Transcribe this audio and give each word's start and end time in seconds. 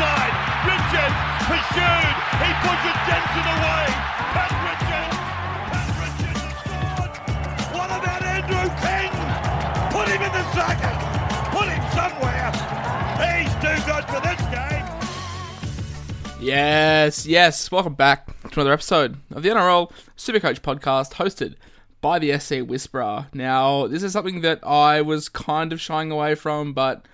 Richards 0.00 1.18
pursued. 1.44 2.16
He 2.40 2.50
pushes 2.64 2.96
Jensen 3.04 3.46
away. 3.52 3.84
Pat 4.32 4.52
Richards. 4.64 5.16
Pat 5.68 5.88
Richards 6.00 6.40
scored. 6.56 7.12
What 7.76 7.90
about 7.92 8.22
Andrew 8.24 8.64
King? 8.80 9.12
Put 9.92 10.08
him 10.08 10.22
in 10.22 10.32
the. 10.32 10.40
Put 11.52 11.68
him 11.68 11.84
somewhere. 11.92 12.48
He's 13.20 13.52
too 13.60 13.76
good 13.84 14.04
for 14.08 14.20
this 14.22 14.40
game. 14.48 14.86
Yes, 16.40 17.26
yes. 17.26 17.70
Welcome 17.70 17.92
back 17.92 18.26
to 18.52 18.60
another 18.60 18.72
episode 18.72 19.18
of 19.30 19.42
the 19.42 19.50
NRL 19.50 19.92
Supercoach 20.16 20.60
podcast 20.60 21.12
hosted 21.14 21.56
by 22.00 22.18
the 22.18 22.38
SC 22.38 22.60
Whisperer. 22.66 23.26
Now, 23.34 23.86
this 23.86 24.02
is 24.02 24.14
something 24.14 24.40
that 24.40 24.66
I 24.66 25.02
was 25.02 25.28
kind 25.28 25.74
of 25.74 25.80
shying 25.80 26.10
away 26.10 26.36
from, 26.36 26.72
but 26.72 27.04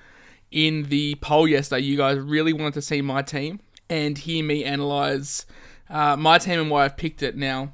in 0.51 0.85
the 0.85 1.17
poll 1.17 1.49
yesterday, 1.49 1.83
you 1.83 1.97
guys 1.97 2.19
really 2.19 2.53
wanted 2.53 2.75
to 2.75 2.83
see 2.83 3.03
my 3.03 3.23
team 3.23 3.61
and 3.89 4.19
hear 4.19 4.45
me 4.45 4.65
analyze 4.65 5.47
uh, 5.89 6.17
my 6.17 6.39
team 6.39 6.61
and 6.61 6.71
why 6.71 6.85
I've 6.85 6.97
picked 6.97 7.23
it. 7.23 7.37
Now, 7.37 7.73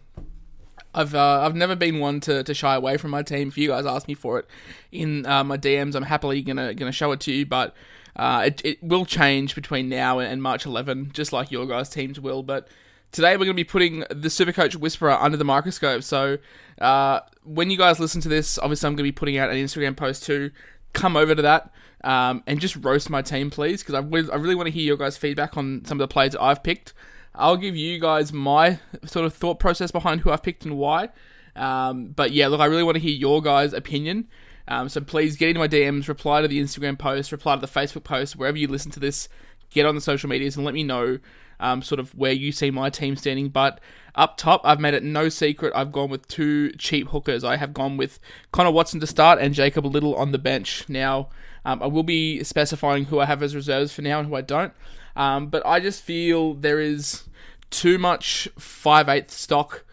I've 0.95 1.15
uh, 1.15 1.41
I've 1.43 1.57
never 1.57 1.75
been 1.75 1.99
one 1.99 2.21
to, 2.21 2.43
to 2.43 2.55
shy 2.55 2.75
away 2.75 2.97
from 2.97 3.11
my 3.11 3.23
team. 3.23 3.49
If 3.49 3.57
you 3.57 3.69
guys 3.69 3.87
ask 3.87 4.09
me 4.09 4.15
for 4.15 4.39
it 4.39 4.47
in 4.91 5.25
uh, 5.27 5.43
my 5.45 5.57
DMs, 5.57 5.95
I'm 5.95 6.03
happily 6.03 6.43
gonna 6.43 6.75
gonna 6.75 6.93
show 6.93 7.13
it 7.13 7.21
to 7.21 7.33
you. 7.33 7.47
But 7.47 7.75
uh, 8.17 8.45
it 8.47 8.63
it 8.65 8.83
will 8.83 9.07
change 9.07 9.55
between 9.55 9.89
now 9.89 10.19
and 10.19 10.43
March 10.43 10.67
11, 10.67 11.13
just 11.15 11.33
like 11.33 11.51
your 11.51 11.67
guys' 11.67 11.89
teams 11.89 12.21
will. 12.21 12.43
But 12.43 12.69
today 13.11 13.37
we're 13.37 13.45
gonna 13.47 13.55
be 13.55 13.65
putting 13.65 14.01
the 14.01 14.29
Supercoach 14.29 14.77
Whisperer 14.77 15.13
under 15.13 15.39
the 15.39 15.45
microscope. 15.45 16.03
So 16.03 16.37
uh, 16.81 17.21
when 17.43 17.71
you 17.71 17.79
guys 17.79 17.99
listen 17.99 18.21
to 18.23 18.29
this, 18.29 18.59
obviously 18.59 18.87
I'm 18.87 18.95
gonna 18.95 19.05
be 19.05 19.13
putting 19.13 19.39
out 19.39 19.49
an 19.49 19.57
Instagram 19.57 19.97
post 19.97 20.25
too. 20.25 20.51
Come 20.93 21.17
over 21.17 21.35
to 21.35 21.43
that 21.43 21.73
um, 22.05 22.43
and 22.47 22.61
just 22.61 22.77
roast 22.77 23.11
my 23.11 23.23
team, 23.23 23.51
please, 23.51 23.83
because 23.83 23.95
I, 23.95 23.99
really- 24.01 24.55
want 24.55 24.67
to 24.67 24.73
hear 24.73 24.85
your 24.85 24.97
guys' 24.97 25.17
feedback 25.17 25.57
on 25.57 25.85
some 25.85 26.01
of 26.01 26.09
the 26.09 26.13
players 26.13 26.37
I've 26.37 26.63
picked. 26.63 26.95
I'll 27.35 27.57
give 27.57 27.77
you 27.77 27.99
guys 27.99 28.33
my 28.33 28.79
sort 29.07 29.25
of 29.25 29.35
thought 29.35 29.59
process 29.59 29.91
behind 29.91 30.21
who 30.21 30.31
I've 30.31 30.43
picked 30.43 30.65
and 30.65 30.77
why. 30.77 31.09
Um, 31.57 32.09
but 32.09 32.33
yeah, 32.33 32.49
look, 32.49 32.61
I 32.61 32.67
really 32.67 32.83
want 32.83 32.97
to 32.97 33.01
hear 33.01 33.15
your 33.15 33.41
guys' 33.41 33.73
opinion. 33.73 34.29
Um, 34.69 34.89
so 34.89 35.01
please 35.01 35.37
get 35.37 35.49
into 35.49 35.59
my 35.59 35.69
DMs, 35.69 36.09
reply 36.09 36.43
to 36.43 36.49
the 36.49 36.61
Instagram 36.61 36.99
post, 36.99 37.33
reply 37.33 37.57
to 37.57 37.61
the 37.61 37.67
Facebook 37.67 38.05
post, 38.05 38.37
wherever 38.37 38.57
you 38.57 38.69
listen 38.69 38.91
to 38.93 39.01
this. 39.01 39.29
Get 39.73 39.87
on 39.87 39.95
the 39.95 40.01
social 40.01 40.29
medias 40.29 40.57
and 40.57 40.65
let 40.65 40.75
me 40.75 40.83
know 40.83 41.19
um, 41.61 41.81
sort 41.81 42.01
of 42.01 42.15
where 42.15 42.33
you 42.33 42.53
see 42.53 42.71
my 42.71 42.91
team 42.91 43.17
standing. 43.17 43.49
But 43.49 43.81
up 44.15 44.37
top, 44.37 44.61
I've 44.65 44.81
made 44.81 44.95
it 44.95 45.03
no 45.03 45.29
secret. 45.29 45.73
I've 45.75 45.93
gone 45.93 46.11
with 46.11 46.29
two 46.29 46.73
cheap 46.73 47.09
hookers. 47.09 47.45
I 47.45 47.57
have 47.57 47.73
gone 47.73 47.97
with 47.97 48.19
Connor 48.51 48.73
Watson 48.73 49.01
to 49.01 49.07
start 49.07 49.39
and 49.39 49.55
Jacob 49.55 49.87
Little 49.87 50.15
on 50.15 50.33
the 50.33 50.39
bench. 50.39 50.85
Now, 50.89 51.29
um, 51.65 51.83
I 51.83 51.87
will 51.87 52.03
be 52.03 52.43
specifying 52.45 53.07
who 53.07 53.21
I 53.21 53.27
have 53.27 53.43
as 53.43 53.55
reserves 53.55 53.93
for 53.93 54.03
now 54.03 54.19
and 54.19 54.29
who 54.29 54.35
I 54.35 54.43
don't. 54.43 54.73
Um, 55.15 55.47
but 55.49 55.65
I 55.65 55.81
just 55.81 56.03
feel 56.03 56.55
there 56.55 56.81
is 56.81 57.25
too 57.71 57.99
much 57.99 58.49
5'8 58.59 59.31
stock 59.31 59.85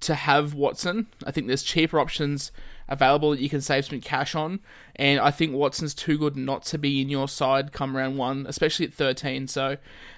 to 0.00 0.14
have 0.14 0.54
Watson. 0.54 1.06
I 1.24 1.30
think 1.30 1.46
there's 1.46 1.62
cheaper 1.62 1.98
options 1.98 2.52
available 2.88 3.30
that 3.30 3.40
you 3.40 3.48
can 3.48 3.60
save 3.60 3.86
some 3.86 4.00
cash 4.00 4.34
on. 4.34 4.60
And 4.96 5.20
I 5.20 5.30
think 5.30 5.52
Watson's 5.52 5.94
too 5.94 6.18
good 6.18 6.36
not 6.36 6.62
to 6.64 6.78
be 6.78 7.00
in 7.00 7.08
your 7.08 7.28
side 7.28 7.72
come 7.72 7.96
round 7.96 8.16
one, 8.16 8.46
especially 8.48 8.86
at 8.86 8.94
13. 8.94 9.48
So 9.48 9.76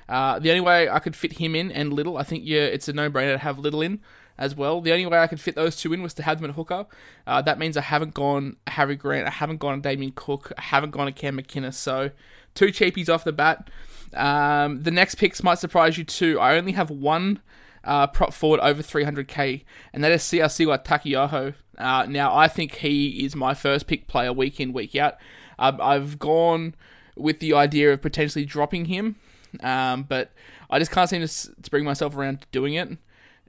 uh, 0.09 0.39
the 0.39 0.51
only 0.51 0.61
way 0.61 0.89
I 0.89 0.99
could 0.99 1.17
fit 1.17 1.35
him 1.35 1.55
in 1.55 1.71
and 1.73 1.93
Little, 1.93 2.17
I 2.17 2.23
think 2.23 2.45
yeah, 2.47 2.63
it's 2.63 2.89
a 2.89 2.93
no-brainer 2.93 3.35
to 3.35 3.39
have 3.39 3.59
Little 3.59 3.83
in 3.83 4.01
as 4.39 4.55
well. 4.55 4.81
The 4.81 4.93
only 4.93 5.07
way 5.07 5.19
I 5.19 5.27
could 5.27 5.41
fit 5.41 5.57
those 5.57 5.77
two 5.77 5.93
in 5.93 6.03
was 6.03 6.15
to 6.15 6.23
have 6.23 6.41
them 6.41 6.51
at 6.51 6.57
hooker. 6.57 6.87
Uh, 7.27 7.43
that 7.43 7.59
means 7.59 7.77
I 7.77 7.83
haven't 7.83 8.15
gone 8.15 8.57
Harry 8.67 8.97
Grant, 8.97 9.27
I 9.27 9.31
haven't 9.31 9.59
gone 9.59 9.81
Damien 9.81 10.13
Cook, 10.15 10.53
I 10.57 10.63
haven't 10.63 10.91
gone 10.91 11.09
a 11.09 11.13
Cam 11.13 11.39
McInnes. 11.39 11.75
So 11.75 12.11
two 12.55 12.67
cheapies 12.67 13.09
off 13.09 13.25
the 13.25 13.33
bat. 13.33 13.69
Um, 14.15 14.83
the 14.83 14.91
next 14.91 15.17
picks 15.17 15.43
might 15.43 15.59
surprise 15.59 15.99
you 15.99 16.05
too. 16.05 16.39
I 16.41 16.57
only 16.57 16.73
have 16.73 16.91
one 16.91 17.41
uh, 17.89 18.07
prop 18.07 18.35
forward 18.35 18.61
over 18.61 18.83
300k, 18.83 19.65
and 19.95 20.05
that 20.05 20.13
is 20.13 20.23
Siosiua 20.23 20.85
Taukeiaho. 20.85 21.55
Uh, 21.79 22.05
now, 22.07 22.37
I 22.37 22.47
think 22.47 22.77
he 22.77 23.25
is 23.25 23.35
my 23.35 23.55
first 23.55 23.87
pick 23.87 24.07
player 24.07 24.31
week 24.31 24.61
in, 24.61 24.75
week 24.75 24.95
out. 24.95 25.15
Um, 25.59 25.81
I've 25.81 26.19
gone 26.19 26.75
with 27.17 27.39
the 27.41 27.55
idea 27.55 27.91
of 27.91 28.03
potentially 28.03 28.45
dropping 28.45 28.85
him, 28.85 29.17
um, 29.63 30.03
but 30.03 30.33
I 30.69 30.79
just 30.79 30.91
can't 30.91 31.09
seem 31.09 31.27
to, 31.27 31.63
to 31.63 31.71
bring 31.71 31.85
myself 31.85 32.15
around 32.15 32.43
to 32.43 32.47
doing 32.53 32.75
it. 32.75 32.91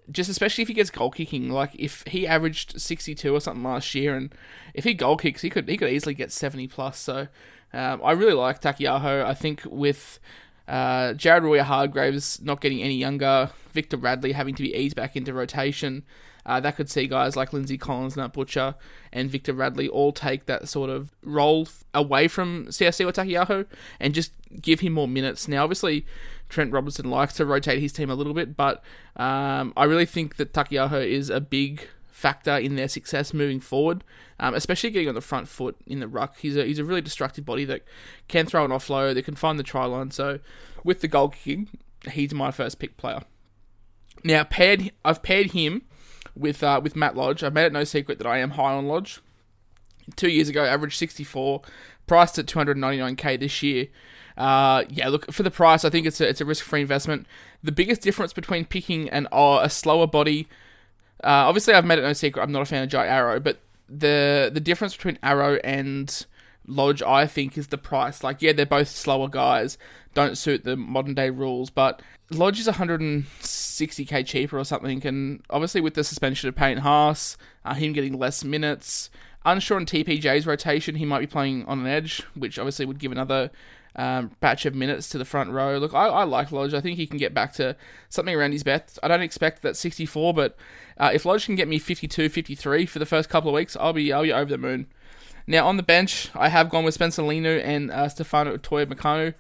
Just 0.10 0.30
especially 0.30 0.62
if 0.62 0.70
he 0.70 0.74
gets 0.74 0.90
goal 0.90 1.12
kicking, 1.12 1.52
like 1.52 1.72
if 1.76 2.04
he 2.08 2.26
averaged 2.26 2.80
62 2.80 3.36
or 3.36 3.42
something 3.42 3.64
last 3.64 3.94
year, 3.94 4.16
and 4.16 4.34
if 4.74 4.86
he 4.86 4.94
goal 4.94 5.18
kicks, 5.18 5.42
he 5.42 5.50
could 5.50 5.68
he 5.68 5.78
could 5.78 5.90
easily 5.90 6.16
get 6.16 6.32
70 6.32 6.68
plus. 6.70 6.98
So 6.98 7.28
um, 7.74 8.02
I 8.04 8.14
really 8.14 8.34
like 8.34 8.62
Taukeiaho. 8.62 9.24
I 9.24 9.34
think 9.34 9.64
with 9.66 10.20
uh, 10.70 11.14
Jared 11.14 11.44
Waerea-Hargreaves 11.44 12.42
not 12.42 12.62
getting 12.62 12.82
any 12.82 12.96
younger, 12.96 13.50
Victor 13.72 13.98
Radley 13.98 14.34
having 14.34 14.56
to 14.56 14.64
be 14.64 14.74
eased 14.76 14.96
back 14.96 15.16
into 15.16 15.34
rotation. 15.34 16.04
Uh, 16.46 16.60
that 16.60 16.76
could 16.76 16.90
see 16.90 17.08
guys 17.08 17.36
like 17.36 17.54
Lindsay 17.54 17.78
Collins, 17.78 18.16
Nat 18.16 18.34
Butcher, 18.34 18.76
and 19.12 19.30
Victor 19.30 19.54
Radley 19.54 19.88
all 19.88 20.12
take 20.12 20.46
that 20.46 20.70
sort 20.70 20.90
of 20.90 21.12
role 21.24 21.68
away 21.94 22.28
from 22.28 22.68
CSC 22.68 23.06
or 23.08 23.12
Taukeiaho 23.12 23.66
and 24.00 24.14
just 24.14 24.32
give 24.62 24.80
him 24.80 24.94
more 24.94 25.08
minutes. 25.08 25.48
Now, 25.48 25.64
obviously, 25.64 26.06
Trent 26.48 26.72
Robinson 26.72 27.10
likes 27.10 27.34
to 27.36 27.46
rotate 27.46 27.82
his 27.82 27.92
team 27.92 28.10
a 28.10 28.16
little 28.16 28.34
bit, 28.34 28.56
but 28.56 28.84
um, 29.16 29.74
I 29.76 29.84
really 29.84 30.06
think 30.06 30.38
that 30.38 30.54
Taukeiaho 30.54 31.06
is 31.06 31.30
a 31.30 31.42
big 31.42 31.88
factor 32.20 32.58
in 32.58 32.76
their 32.76 32.90
success 32.90 33.34
moving 33.34 33.62
forward, 33.62 34.04
um, 34.40 34.54
especially 34.54 34.90
getting 34.90 35.08
on 35.08 35.16
the 35.16 35.22
front 35.22 35.48
foot 35.48 35.78
in 35.88 36.02
the 36.02 36.08
ruck. 36.08 36.38
He's 36.38 36.58
a, 36.58 36.66
he's 36.66 36.80
a 36.80 36.84
really 36.84 37.02
destructive 37.02 37.46
body 37.46 37.66
that 37.66 37.84
can 38.28 38.46
throw 38.46 38.66
an 38.66 38.72
offload, 38.72 39.16
that 39.16 39.24
can 39.24 39.36
find 39.36 39.58
the 39.58 39.64
try 39.64 39.86
line. 39.86 40.12
So, 40.12 40.40
with 40.84 41.02
the 41.02 41.08
goal 41.08 41.30
kicking, 41.30 41.70
he's 42.12 42.34
my 42.34 42.52
first 42.52 42.78
pick 42.78 42.98
player. 42.98 43.22
Now, 44.24 44.44
paired, 44.44 44.92
I've 45.06 45.24
paired 45.24 45.52
him 45.52 45.84
with 46.36 46.62
uh, 46.62 46.82
with 46.84 46.96
Matt 46.96 47.16
Lodge. 47.16 47.42
I've 47.42 47.54
made 47.54 47.66
it 47.66 47.74
no 47.74 47.86
secret 47.86 48.18
that 48.18 48.28
I 48.28 48.40
am 48.40 48.52
high 48.52 48.74
on 48.74 48.88
Lodge. 48.88 49.22
Two 50.16 50.30
years 50.30 50.50
ago, 50.50 50.66
averaged 50.66 50.98
64, 50.98 51.62
priced 52.08 52.40
at 52.40 52.48
299k 52.48 53.40
this 53.40 53.64
year. 53.64 53.88
Uh, 54.36 54.84
yeah, 54.90 55.08
look 55.08 55.32
for 55.32 55.44
the 55.44 55.52
price. 55.52 55.86
I 55.86 55.90
think 55.90 56.06
it's 56.06 56.20
a 56.20 56.28
it's 56.28 56.42
a 56.42 56.46
risk 56.46 56.66
free 56.66 56.82
investment. 56.82 57.28
The 57.64 57.72
biggest 57.72 58.02
difference 58.02 58.34
between 58.34 58.66
picking 58.66 59.10
an 59.10 59.28
uh, 59.32 59.60
a 59.62 59.70
slower 59.70 60.08
body, 60.08 60.48
uh, 61.24 61.48
obviously 61.48 61.74
I've 61.74 61.86
made 61.86 62.00
it 62.00 62.04
no 62.04 62.14
secret. 62.14 62.42
I'm 62.42 62.52
not 62.52 62.62
a 62.62 62.66
fan 62.66 62.84
of 62.84 62.90
Jai 62.90 63.08
Arrow, 63.08 63.40
but 63.40 63.60
the 63.88 64.50
the 64.54 64.60
difference 64.60 64.96
between 64.96 65.18
Arrow 65.24 65.60
and 65.64 66.26
Lodge, 66.68 67.02
I 67.02 67.26
think, 67.26 67.58
is 67.58 67.68
the 67.68 67.78
price. 67.78 68.24
Like, 68.24 68.42
yeah, 68.42 68.54
they're 68.54 68.66
both 68.66 68.88
slower 68.88 69.28
guys, 69.28 69.78
don't 70.14 70.38
suit 70.38 70.64
the 70.64 70.78
modern 70.78 71.16
day 71.16 71.30
rules, 71.30 71.70
but 71.70 72.02
Lodge 72.30 72.60
is 72.60 72.68
160k 72.68 74.26
cheaper 74.26 74.60
or 74.60 74.64
something, 74.64 75.06
and 75.06 75.42
obviously 75.50 75.82
with 75.82 75.96
the 75.96 76.04
suspension 76.04 76.48
of 76.48 76.56
Payne 76.56 76.78
Haas, 76.78 77.38
uh, 77.66 77.74
him 77.74 77.94
getting 77.94 78.18
less 78.18 78.44
minutes, 78.44 79.10
unsure 79.46 79.78
on 79.78 79.86
TPJ's 79.86 80.46
rotation, 80.46 80.96
he 80.96 81.06
might 81.06 81.20
be 81.20 81.28
playing 81.28 81.66
on 81.66 81.80
an 81.80 81.88
edge, 81.88 82.22
which 82.36 82.60
obviously 82.60 82.86
would 82.86 83.00
give 83.00 83.12
another 83.12 83.50
um, 83.96 84.32
batch 84.40 84.66
of 84.66 84.76
minutes 84.76 85.10
to 85.10 85.18
the 85.18 85.26
front 85.26 85.52
row. 85.52 85.78
Look, 85.78 85.94
I, 85.94 86.08
I 86.08 86.24
like 86.24 86.52
Lodge. 86.52 86.74
I 86.74 86.82
think 86.82 86.98
he 86.98 87.08
can 87.08 87.18
get 87.18 87.34
back 87.34 87.54
to 87.54 87.76
something 88.10 88.36
around 88.36 88.52
his 88.52 88.64
best. 88.64 89.00
I 89.02 89.08
don't 89.08 89.22
expect 89.22 89.62
that 89.64 89.76
64, 89.76 90.34
but 90.34 90.56
uh, 90.98 91.12
if 91.14 91.26
Lodge 91.26 91.46
can 91.46 91.56
get 91.56 91.68
me 91.68 91.80
52, 91.80 92.30
53 92.30 92.86
for 92.86 93.00
the 93.00 93.06
first 93.06 93.30
couple 93.30 93.50
of 93.50 93.56
weeks, 93.56 93.76
I'll 93.80 93.94
be 93.94 94.12
I'll 94.14 94.24
be 94.24 94.34
over 94.34 94.50
the 94.50 94.58
moon. 94.58 94.88
Now 95.48 95.68
on 95.68 95.78
the 95.78 95.84
bench, 95.84 96.30
I 96.36 96.50
have 96.50 96.70
gone 96.70 96.84
with 96.84 96.94
Spencer 96.94 97.24
Leniu 97.24 97.62
and 97.64 97.90
uh, 97.92 98.08
Stefano 98.10 98.56
Utoikamanu. 98.56 99.34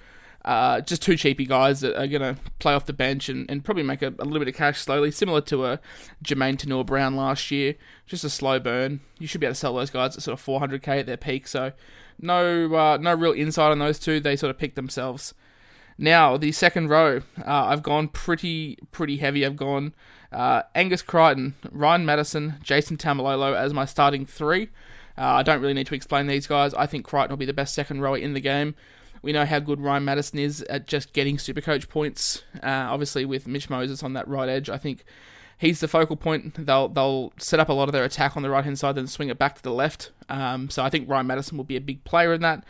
Uh, 0.46 0.80
just 0.82 1.02
two 1.02 1.18
cheapy 1.18 1.46
guys 1.46 1.82
that 1.82 1.96
are 2.02 2.08
going 2.08 2.22
to 2.22 2.38
play 2.60 2.74
off 2.74 2.86
the 2.86 2.94
bench 2.94 3.28
and, 3.28 3.50
and 3.52 3.64
probably 3.64 3.84
make 3.84 4.02
a, 4.02 4.08
a 4.20 4.24
little 4.26 4.40
bit 4.40 4.48
of 4.48 4.56
cash 4.56 4.80
slowly, 4.80 5.12
similar 5.12 5.42
to 5.42 5.66
a 5.66 5.80
Jamayne 6.24 6.58
Taunoa-Brown 6.58 7.16
last 7.16 7.52
year. 7.52 7.76
Just 8.06 8.24
a 8.24 8.30
slow 8.30 8.58
burn. 8.60 9.02
You 9.20 9.28
should 9.28 9.42
be 9.42 9.48
able 9.48 9.54
to 9.54 9.60
sell 9.60 9.76
those 9.76 9.90
guys 9.90 10.16
at 10.16 10.24
sort 10.24 10.40
of 10.40 10.46
400k 10.46 11.00
at 11.00 11.06
their 11.06 11.18
peak. 11.18 11.48
So 11.48 11.74
no 12.22 12.74
uh, 12.74 12.98
no 12.98 13.14
real 13.14 13.34
insight 13.34 13.72
on 13.72 13.80
those 13.80 14.00
two. 14.00 14.20
They 14.20 14.36
sort 14.36 14.50
of 14.50 14.58
pick 14.58 14.76
themselves. 14.76 15.34
Now 15.98 16.38
the 16.38 16.54
second 16.54 16.88
row, 16.88 17.18
uh, 17.40 17.66
I've 17.66 17.84
gone 17.84 18.08
pretty 18.08 18.78
pretty 18.92 19.18
heavy. 19.18 19.46
I've 19.46 19.58
gone 19.58 19.94
Uh, 20.32 20.62
Angus 20.74 21.02
Crichton, 21.02 21.56
Ryan 21.72 22.06
Matterson, 22.06 22.56
Jason 22.64 22.98
Taumalolo 22.98 23.56
as 23.56 23.74
my 23.74 23.86
starting 23.86 24.26
three. 24.26 24.70
Uh, 25.18 25.24
I 25.40 25.44
don't 25.44 25.60
really 25.60 25.74
need 25.74 25.88
to 25.88 25.96
explain 25.96 26.28
these 26.28 26.48
guys. 26.48 26.74
I 26.76 26.86
think 26.86 27.04
Crichton 27.06 27.32
will 27.32 27.38
be 27.38 27.46
the 27.46 27.54
best 27.54 27.74
second 27.74 28.02
rower 28.02 28.18
in 28.18 28.34
the 28.34 28.40
game. 28.40 28.76
We 29.22 29.32
know 29.32 29.46
how 29.46 29.60
good 29.60 29.82
Ryan 29.82 30.06
Matterson 30.06 30.40
is 30.40 30.62
at 30.64 30.88
just 30.88 31.14
getting 31.14 31.38
Supercoach 31.38 31.90
points. 31.90 32.44
Uh, 32.64 32.88
obviously, 32.90 33.26
with 33.26 33.48
Mitch 33.48 33.70
Moses 33.70 34.04
on 34.04 34.14
that 34.14 34.28
right 34.28 34.50
edge, 34.50 34.70
I 34.70 34.78
think 34.78 35.04
he's 35.58 35.80
the 35.80 35.88
focal 35.88 36.16
point. 36.16 36.66
They'll 36.66 36.88
they'll 36.88 37.34
set 37.38 37.60
up 37.60 37.70
a 37.70 37.74
lot 37.74 37.90
of 37.90 37.94
their 37.94 38.04
attack 38.04 38.36
on 38.36 38.44
the 38.44 38.50
right 38.50 38.64
hand 38.64 38.80
side, 38.80 38.96
then 38.96 39.08
swing 39.08 39.30
it 39.30 39.38
back 39.38 39.56
to 39.56 39.62
the 39.62 39.74
left. 39.74 40.12
Um, 40.30 40.70
so 40.70 40.84
I 40.84 40.90
think 40.90 41.10
Ryan 41.10 41.28
Matterson 41.28 41.58
will 41.58 41.66
be 41.66 41.76
a 41.76 41.82
big 41.82 42.04
player 42.04 42.34
in 42.34 42.42
that. 42.42 42.64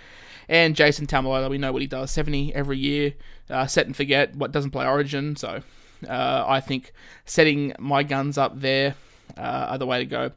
And 0.49 0.75
Jason 0.75 1.05
Taumalolo, 1.05 1.49
we 1.49 1.59
know 1.59 1.71
what 1.71 1.83
he 1.83 1.87
does, 1.87 2.09
70 2.09 2.55
every 2.55 2.79
year, 2.79 3.13
uh, 3.51 3.67
set 3.67 3.85
and 3.85 3.95
forget, 3.95 4.35
what 4.35 4.51
doesn't 4.51 4.71
play 4.71 4.85
Origin. 4.85 5.35
So 5.35 5.61
uh, 6.07 6.43
I 6.47 6.59
think 6.59 6.91
setting 7.25 7.73
my 7.77 8.01
guns 8.01 8.37
up 8.37 8.59
there 8.59 8.95
uh, 9.37 9.67
are 9.69 9.77
the 9.77 9.85
way 9.85 9.99
to 9.99 10.05
go. 10.05 10.31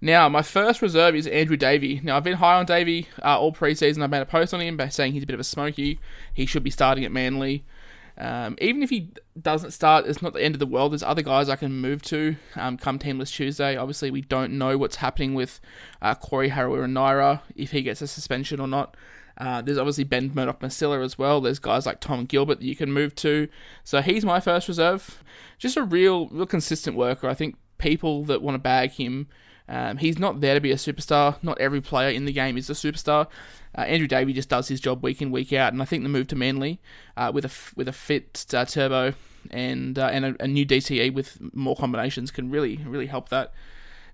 Now, 0.00 0.28
my 0.30 0.42
first 0.42 0.80
reserve 0.80 1.14
is 1.14 1.26
Andrew 1.26 1.56
Davey. 1.56 2.00
Now, 2.02 2.16
I've 2.16 2.24
been 2.24 2.38
high 2.38 2.56
on 2.56 2.64
Davey 2.64 3.08
uh, 3.22 3.38
all 3.38 3.52
preseason. 3.52 4.02
I 4.02 4.06
made 4.06 4.22
a 4.22 4.26
post 4.26 4.54
on 4.54 4.60
him 4.60 4.76
by 4.76 4.88
saying 4.88 5.12
he's 5.12 5.24
a 5.24 5.26
bit 5.26 5.34
of 5.34 5.40
a 5.40 5.44
smoky. 5.44 6.00
He 6.32 6.46
should 6.46 6.62
be 6.62 6.70
starting 6.70 7.04
at 7.04 7.12
Manly. 7.12 7.64
Um, 8.16 8.56
even 8.60 8.82
if 8.82 8.90
he 8.90 9.12
doesn't 9.40 9.72
start, 9.72 10.06
it's 10.06 10.22
not 10.22 10.32
the 10.32 10.42
end 10.42 10.54
of 10.54 10.58
the 10.58 10.66
world. 10.66 10.92
There's 10.92 11.02
other 11.02 11.22
guys 11.22 11.48
I 11.48 11.56
can 11.56 11.72
move 11.72 12.02
to 12.02 12.36
um, 12.56 12.78
come 12.78 12.98
Teamless 12.98 13.32
Tuesday. 13.32 13.76
Obviously, 13.76 14.10
we 14.10 14.22
don't 14.22 14.56
know 14.58 14.78
what's 14.78 14.96
happening 14.96 15.34
with 15.34 15.60
uh, 16.00 16.14
Corey 16.14 16.50
Harawira-Naera, 16.50 17.42
if 17.54 17.70
he 17.72 17.82
gets 17.82 18.00
a 18.00 18.06
suspension 18.06 18.58
or 18.58 18.68
not. 18.68 18.96
Uh, 19.36 19.62
there's 19.62 19.78
obviously 19.78 20.04
Ben 20.04 20.32
Murdoch 20.34 20.60
Masila 20.60 21.02
as 21.02 21.18
well. 21.18 21.40
There's 21.40 21.58
guys 21.58 21.86
like 21.86 22.00
Tom 22.00 22.26
Gilbert 22.26 22.60
that 22.60 22.66
you 22.66 22.76
can 22.76 22.92
move 22.92 23.14
to. 23.16 23.48
So 23.84 24.02
he's 24.02 24.24
my 24.24 24.38
first 24.38 24.68
reserve. 24.68 25.22
Just 25.58 25.78
a 25.78 25.82
real, 25.82 26.28
real 26.28 26.46
consistent 26.46 26.96
worker. 26.96 27.26
I 27.26 27.34
think 27.34 27.56
people 27.78 28.24
that 28.24 28.42
want 28.42 28.54
to 28.54 28.58
bag 28.58 28.92
him 28.92 29.28
um, 29.70 29.98
he's 29.98 30.18
not 30.18 30.40
there 30.40 30.54
to 30.54 30.60
be 30.60 30.72
a 30.72 30.76
superstar. 30.76 31.36
Not 31.42 31.58
every 31.60 31.80
player 31.80 32.10
in 32.10 32.24
the 32.24 32.32
game 32.32 32.58
is 32.58 32.68
a 32.68 32.72
superstar. 32.72 33.28
Uh, 33.78 33.82
Andrew 33.82 34.08
Davey 34.08 34.32
just 34.32 34.48
does 34.48 34.66
his 34.66 34.80
job 34.80 35.02
week 35.02 35.22
in 35.22 35.30
week 35.30 35.52
out, 35.52 35.72
and 35.72 35.80
I 35.80 35.84
think 35.84 36.02
the 36.02 36.08
move 36.08 36.26
to 36.28 36.36
Manly 36.36 36.80
uh, 37.16 37.30
with 37.32 37.44
a 37.44 37.50
with 37.76 37.86
a 37.86 37.92
fit 37.92 38.46
uh, 38.52 38.64
turbo 38.64 39.14
and 39.52 39.96
uh, 39.96 40.10
and 40.12 40.24
a, 40.24 40.36
a, 40.40 40.48
new 40.48 40.66
DCE 40.66 41.14
with 41.14 41.38
more 41.54 41.76
combinations 41.76 42.32
can 42.32 42.50
really 42.50 42.78
really 42.78 43.06
help 43.06 43.28
that. 43.28 43.52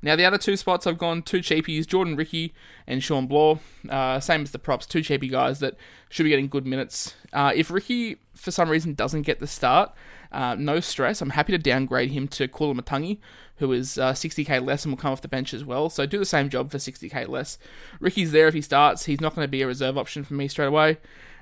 Now 0.02 0.14
the 0.14 0.26
other 0.26 0.36
two 0.36 0.58
spots 0.58 0.86
I've 0.86 0.98
gone 0.98 1.22
two 1.22 1.38
cheapies, 1.38 1.86
Jordan 1.86 2.16
Riki 2.16 2.52
and 2.86 3.02
Shawn 3.02 3.26
Blore. 3.26 3.58
Uh, 3.88 4.20
same 4.20 4.42
as 4.42 4.50
the 4.50 4.58
props, 4.58 4.84
two 4.84 5.00
cheapy 5.00 5.28
guys 5.28 5.60
that 5.60 5.74
should 6.10 6.24
be 6.24 6.28
getting 6.28 6.48
good 6.48 6.66
minutes. 6.66 7.14
Uh, 7.32 7.52
if 7.54 7.70
Riki 7.70 8.18
for 8.34 8.50
some 8.50 8.68
reason 8.68 8.92
doesn't 8.92 9.22
get 9.22 9.40
the 9.40 9.46
start, 9.46 9.94
no 10.58 10.80
stress. 10.80 11.22
I'm 11.22 11.30
happy 11.30 11.52
to 11.52 11.58
downgrade 11.58 12.10
him 12.10 12.28
to 12.28 12.48
Koloamatangi 12.48 13.18
who 13.56 13.72
is 13.72 13.98
uh, 13.98 14.12
60k 14.12 14.64
less 14.64 14.84
and 14.84 14.92
will 14.92 15.00
come 15.00 15.12
off 15.12 15.22
the 15.22 15.28
bench 15.28 15.54
as 15.54 15.64
well. 15.64 15.88
So 15.88 16.06
do 16.06 16.18
the 16.18 16.24
same 16.24 16.48
job 16.48 16.70
for 16.70 16.78
60k 16.78 17.28
less. 17.28 17.58
Riki's 18.00 18.32
there 18.32 18.48
if 18.48 18.54
he 18.54 18.60
starts. 18.60 19.06
He's 19.06 19.20
not 19.20 19.34
going 19.34 19.44
to 19.44 19.50
be 19.50 19.62
a 19.62 19.66
reserve 19.66 19.96
option 19.96 20.24
for 20.24 20.34
me 20.34 20.48
straight 20.48 20.66
away, 20.66 20.98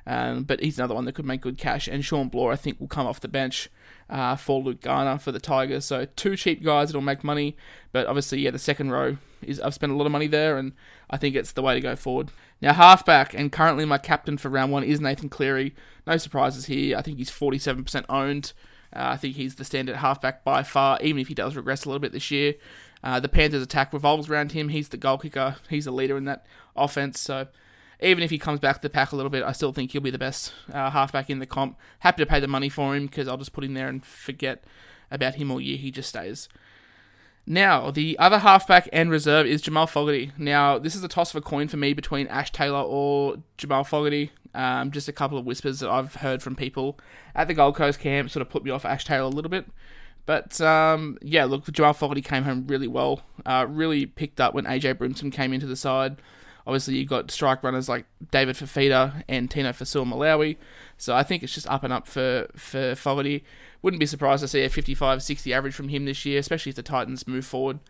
um, 0.06 0.44
but 0.44 0.61
he's 0.61 0.79
another 0.79 0.94
one 0.94 1.05
that 1.06 1.14
could 1.14 1.25
make 1.25 1.41
good 1.41 1.58
cash. 1.58 1.88
And 1.88 2.05
Shawn 2.05 2.29
Blore, 2.29 2.52
I 2.52 2.56
think, 2.56 2.79
will 2.79 2.88
come 2.88 3.06
off 3.06 3.20
the 3.20 3.29
bench 3.29 3.69
uh, 4.08 4.37
for 4.37 4.62
Luke 4.62 4.81
Garner 4.81 5.19
for 5.19 5.32
the 5.32 5.41
Tigers. 5.41 5.85
So 5.85 6.06
two 6.17 6.37
cheap 6.37 6.62
guys 6.62 6.88
that'll 6.88 7.02
make 7.02 7.25
money, 7.25 7.56
but 7.93 8.06
obviously, 8.06 8.41
yeah, 8.41 8.50
the 8.50 8.58
second 8.58 8.93
row 8.93 9.17
is 9.43 9.61
I've 9.61 9.75
spent 9.75 9.93
a 9.93 9.96
lot 9.96 10.06
of 10.06 10.12
money 10.12 10.29
there, 10.29 10.56
and 10.56 10.73
I 11.11 11.17
think 11.17 11.35
it's 11.35 11.52
the 11.52 11.62
way 11.62 11.75
to 11.75 11.81
go 11.81 11.96
forward. 11.96 12.31
Now, 12.61 12.75
halfback, 12.75 13.35
and 13.35 13.50
currently 13.50 13.85
my 13.85 13.99
captain 13.99 14.38
for 14.38 14.49
round 14.49 14.70
one 14.70 14.85
is 14.85 15.00
Nathan 15.00 15.29
Cleary. 15.29 15.75
No 16.06 16.17
surprises 16.17 16.67
here. 16.67 16.96
I 16.96 17.02
think 17.02 17.19
he's 17.19 17.31
47% 17.31 18.05
owned. 18.08 18.52
Uh, 18.94 19.11
I 19.11 19.17
think 19.17 19.37
he's 19.37 19.56
the 19.56 19.64
standard 19.64 19.96
halfback 19.96 20.44
by 20.44 20.62
far, 20.62 20.99
even 21.00 21.20
if 21.20 21.29
he 21.29 21.35
does 21.35 21.56
regress 21.56 21.85
a 21.85 21.88
little 21.88 22.00
bit 22.00 22.12
this 22.12 22.31
year. 22.31 22.55
Uh, 23.02 23.20
the 23.20 23.29
Panthers' 23.29 23.62
attack 23.62 23.93
revolves 23.93 24.31
around 24.31 24.52
him. 24.52 24.70
He's 24.70 24.88
the 24.88 24.96
goal 24.96 25.19
kicker. 25.19 25.56
He's 25.69 25.85
the 25.85 25.91
leader 25.91 26.17
in 26.17 26.25
that 26.25 26.46
offense. 26.75 27.20
So 27.20 27.49
even 28.00 28.23
if 28.23 28.31
he 28.31 28.38
comes 28.38 28.61
back 28.61 28.76
to 28.76 28.82
the 28.82 28.91
pack 28.91 29.12
a 29.12 29.17
little 29.17 29.31
bit, 29.31 29.43
I 29.43 29.52
still 29.52 29.73
think 29.73 29.91
he'll 29.93 30.00
be 30.00 30.11
the 30.11 30.19
best 30.19 30.52
uh, 30.73 30.91
halfback 30.91 31.29
in 31.29 31.38
the 31.38 31.46
comp. 31.46 31.79
Happy 32.00 32.23
to 32.23 32.26
pay 32.26 32.41
the 32.41 32.49
money 32.49 32.69
for 32.69 32.94
him 32.94 33.06
because 33.06 33.29
I'll 33.29 33.37
just 33.37 33.52
put 33.52 33.64
him 33.64 33.75
there 33.75 33.88
and 33.88 34.05
forget 34.05 34.64
about 35.11 35.35
him 35.35 35.50
all 35.50 35.61
year. 35.61 35.76
He 35.76 35.91
just 35.91 36.08
stays. 36.08 36.49
Now, 37.46 37.91
the 37.91 38.19
other 38.19 38.38
halfback 38.38 38.88
and 38.93 39.11
reserve 39.11 39.46
is 39.46 39.61
Jamal 39.61 39.87
Fogarty. 39.87 40.32
Now, 40.38 40.79
this 40.79 40.94
is 40.94 41.05
a 41.05 41.08
toss 41.08 41.35
of 41.35 41.37
a 41.37 41.41
coin 41.43 41.69
for 41.69 41.76
me 41.76 41.93
between 41.93 42.26
Ash 42.29 42.50
Taylor 42.50 42.81
or 42.81 43.37
Jamal 43.58 43.85
Fogarty. 43.85 44.31
Um, 44.55 44.91
just 44.93 45.08
a 45.08 45.12
couple 45.12 45.37
of 45.37 45.44
whispers 45.44 45.81
that 45.81 45.91
I've 45.91 46.17
heard 46.17 46.43
from 46.43 46.56
people 46.56 46.99
at 47.35 47.49
the 47.49 47.55
Gold 47.55 47.75
Coast 47.75 48.00
camp 48.00 48.31
sort 48.31 48.41
of 48.41 48.49
put 48.49 48.64
me 48.64 48.70
off 48.70 48.85
Ash 48.85 49.05
Taylor 49.05 49.25
a 49.25 49.29
little 49.29 49.50
bit. 49.50 49.67
But 50.26 50.58
um, 50.61 51.19
yeah, 51.20 51.44
look, 51.44 51.70
Jamal 51.70 51.93
Fogarty 51.93 52.23
came 52.23 52.44
home 52.44 52.67
really 52.67 52.88
well. 52.88 53.20
Uh, 53.44 53.67
really 53.69 54.06
picked 54.06 54.41
up 54.41 54.55
when 54.55 54.64
AJ 54.64 54.94
Brimson 54.94 55.31
came 55.31 55.52
into 55.52 55.67
the 55.67 55.76
side. 55.76 56.17
Obviously, 56.66 56.96
you've 56.96 57.08
got 57.08 57.31
strike 57.31 57.62
runners 57.62 57.88
like 57.88 58.06
David 58.31 58.56
Fifita 58.56 59.22
and 59.28 59.50
Tino 59.50 59.70
Fa'asuamaleaui. 59.70 60.56
So 60.96 61.14
I 61.14 61.22
think 61.22 61.43
it's 61.43 61.55
just 61.55 61.69
up 61.69 61.84
and 61.84 61.93
up 61.93 62.06
for, 62.06 62.49
for 62.56 62.94
Fogarty. 62.94 63.44
Wouldn't 63.82 64.00
be 64.00 64.06
surprised 64.06 64.40
to 64.43 64.49
see 64.49 64.64
a 64.64 64.70
55 64.70 65.22
60 65.22 65.52
average 65.52 65.75
from 65.75 65.88
him 65.88 66.06
this 66.06 66.25
year, 66.25 66.38
especially 66.38 66.70
if 66.70 66.76
the 66.76 66.82
Titans 66.82 67.28
move 67.28 67.44
forward. 67.44 67.81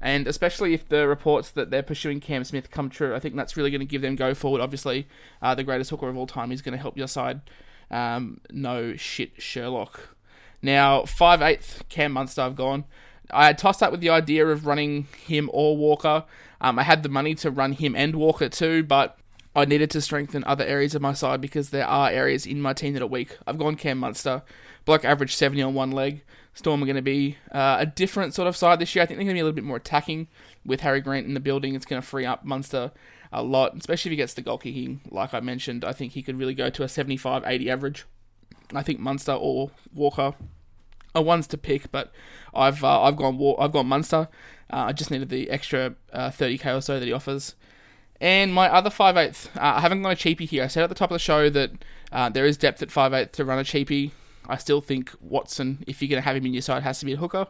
And 0.00 0.26
especially 0.26 0.72
if 0.72 0.88
the 0.88 1.06
reports 1.06 1.50
that 1.50 1.70
they're 1.70 1.82
pursuing 1.82 2.20
Cam 2.20 2.44
Smith 2.44 2.70
come 2.70 2.88
true, 2.88 3.14
I 3.14 3.18
think 3.18 3.36
that's 3.36 3.56
really 3.56 3.70
going 3.70 3.80
to 3.80 3.86
give 3.86 4.02
them 4.02 4.16
go 4.16 4.34
forward. 4.34 4.60
Obviously, 4.60 5.06
uh, 5.42 5.54
the 5.54 5.64
greatest 5.64 5.90
hooker 5.90 6.08
of 6.08 6.16
all 6.16 6.26
time 6.26 6.52
is 6.52 6.62
going 6.62 6.72
to 6.72 6.80
help 6.80 6.96
your 6.96 7.08
side. 7.08 7.40
Um, 7.90 8.40
no 8.50 8.96
shit, 8.96 9.40
Sherlock. 9.40 10.16
Now, 10.62 11.02
5'8", 11.02 11.88
Cam 11.88 12.12
Munster 12.12 12.42
I've 12.42 12.56
gone. 12.56 12.84
I 13.30 13.46
had 13.46 13.58
tossed 13.58 13.82
up 13.82 13.92
with 13.92 14.00
the 14.00 14.10
idea 14.10 14.46
of 14.46 14.66
running 14.66 15.08
him 15.26 15.50
or 15.52 15.76
Walker. 15.76 16.24
Um, 16.62 16.78
I 16.78 16.84
had 16.84 17.02
the 17.02 17.08
money 17.08 17.34
to 17.36 17.50
run 17.50 17.72
him 17.72 17.94
and 17.94 18.14
Walker 18.14 18.48
too, 18.48 18.84
but 18.84 19.18
I 19.54 19.66
needed 19.66 19.90
to 19.90 20.00
strengthen 20.00 20.44
other 20.44 20.64
areas 20.64 20.94
of 20.94 21.02
my 21.02 21.12
side 21.12 21.40
because 21.40 21.70
there 21.70 21.86
are 21.86 22.08
areas 22.08 22.46
in 22.46 22.62
my 22.62 22.72
team 22.72 22.94
that 22.94 23.02
are 23.02 23.06
weak. 23.06 23.36
I've 23.46 23.58
gone 23.58 23.76
Cam 23.76 23.98
Munster. 23.98 24.42
block 24.84 25.04
average 25.04 25.34
70 25.34 25.60
on 25.60 25.74
one 25.74 25.90
leg. 25.90 26.22
Storm 26.54 26.82
are 26.82 26.86
going 26.86 26.96
to 26.96 27.02
be 27.02 27.36
uh, 27.50 27.76
a 27.80 27.86
different 27.86 28.32
sort 28.34 28.48
of 28.48 28.56
side 28.56 28.78
this 28.78 28.94
year. 28.94 29.02
I 29.02 29.06
think 29.06 29.18
they're 29.18 29.24
going 29.24 29.34
to 29.34 29.38
be 29.38 29.40
a 29.40 29.44
little 29.44 29.56
bit 29.56 29.64
more 29.64 29.76
attacking 29.76 30.28
with 30.64 30.80
Harry 30.80 31.00
Grant 31.00 31.26
in 31.26 31.34
the 31.34 31.40
building. 31.40 31.74
It's 31.74 31.86
going 31.86 32.00
to 32.00 32.06
free 32.06 32.24
up 32.24 32.44
Munster 32.44 32.92
a 33.32 33.42
lot, 33.42 33.74
especially 33.76 34.10
if 34.10 34.12
he 34.12 34.16
gets 34.16 34.34
the 34.34 34.42
goal 34.42 34.58
kicking. 34.58 35.00
Like 35.10 35.34
I 35.34 35.40
mentioned, 35.40 35.84
I 35.84 35.92
think 35.92 36.12
he 36.12 36.22
could 36.22 36.38
really 36.38 36.54
go 36.54 36.70
to 36.70 36.82
a 36.82 36.88
75 36.88 37.42
80 37.44 37.70
average. 37.70 38.04
I 38.74 38.82
think 38.82 39.00
Munster 39.00 39.32
or 39.32 39.70
Walker 39.94 40.34
are 41.14 41.22
ones 41.22 41.46
to 41.48 41.58
pick, 41.58 41.90
but 41.90 42.12
I've 42.54 42.84
uh, 42.84 43.02
I've 43.02 43.16
gone 43.16 43.56
I've 43.58 43.72
gone 43.72 43.86
Munster. 43.86 44.28
Uh, 44.70 44.86
I 44.86 44.92
just 44.92 45.10
needed 45.10 45.28
the 45.28 45.50
extra 45.50 45.94
uh, 46.12 46.30
30k 46.30 46.76
or 46.76 46.80
so 46.80 46.98
that 46.98 47.06
he 47.06 47.12
offers. 47.12 47.54
And 48.20 48.54
my 48.54 48.68
other 48.68 48.90
5'8", 48.90 49.56
uh, 49.56 49.60
I 49.60 49.80
haven't 49.80 50.02
gone 50.02 50.12
a 50.12 50.16
cheapie 50.16 50.48
here. 50.48 50.64
I 50.64 50.68
said 50.68 50.84
at 50.84 50.88
the 50.88 50.94
top 50.94 51.10
of 51.10 51.16
the 51.16 51.18
show 51.18 51.50
that 51.50 51.72
uh, 52.12 52.28
there 52.28 52.46
is 52.46 52.56
depth 52.56 52.82
at 52.82 52.88
5'8", 52.88 53.32
to 53.32 53.44
run 53.44 53.58
a 53.58 53.64
cheapie. 53.64 54.12
I 54.46 54.56
still 54.56 54.80
think 54.80 55.12
Watson, 55.20 55.82
if 55.86 56.00
you're 56.00 56.08
going 56.08 56.22
to 56.22 56.26
have 56.26 56.36
him 56.36 56.46
in 56.46 56.52
your 56.52 56.62
side, 56.62 56.82
has 56.82 57.00
to 57.00 57.06
be 57.06 57.14
a 57.14 57.16
hooker. 57.16 57.46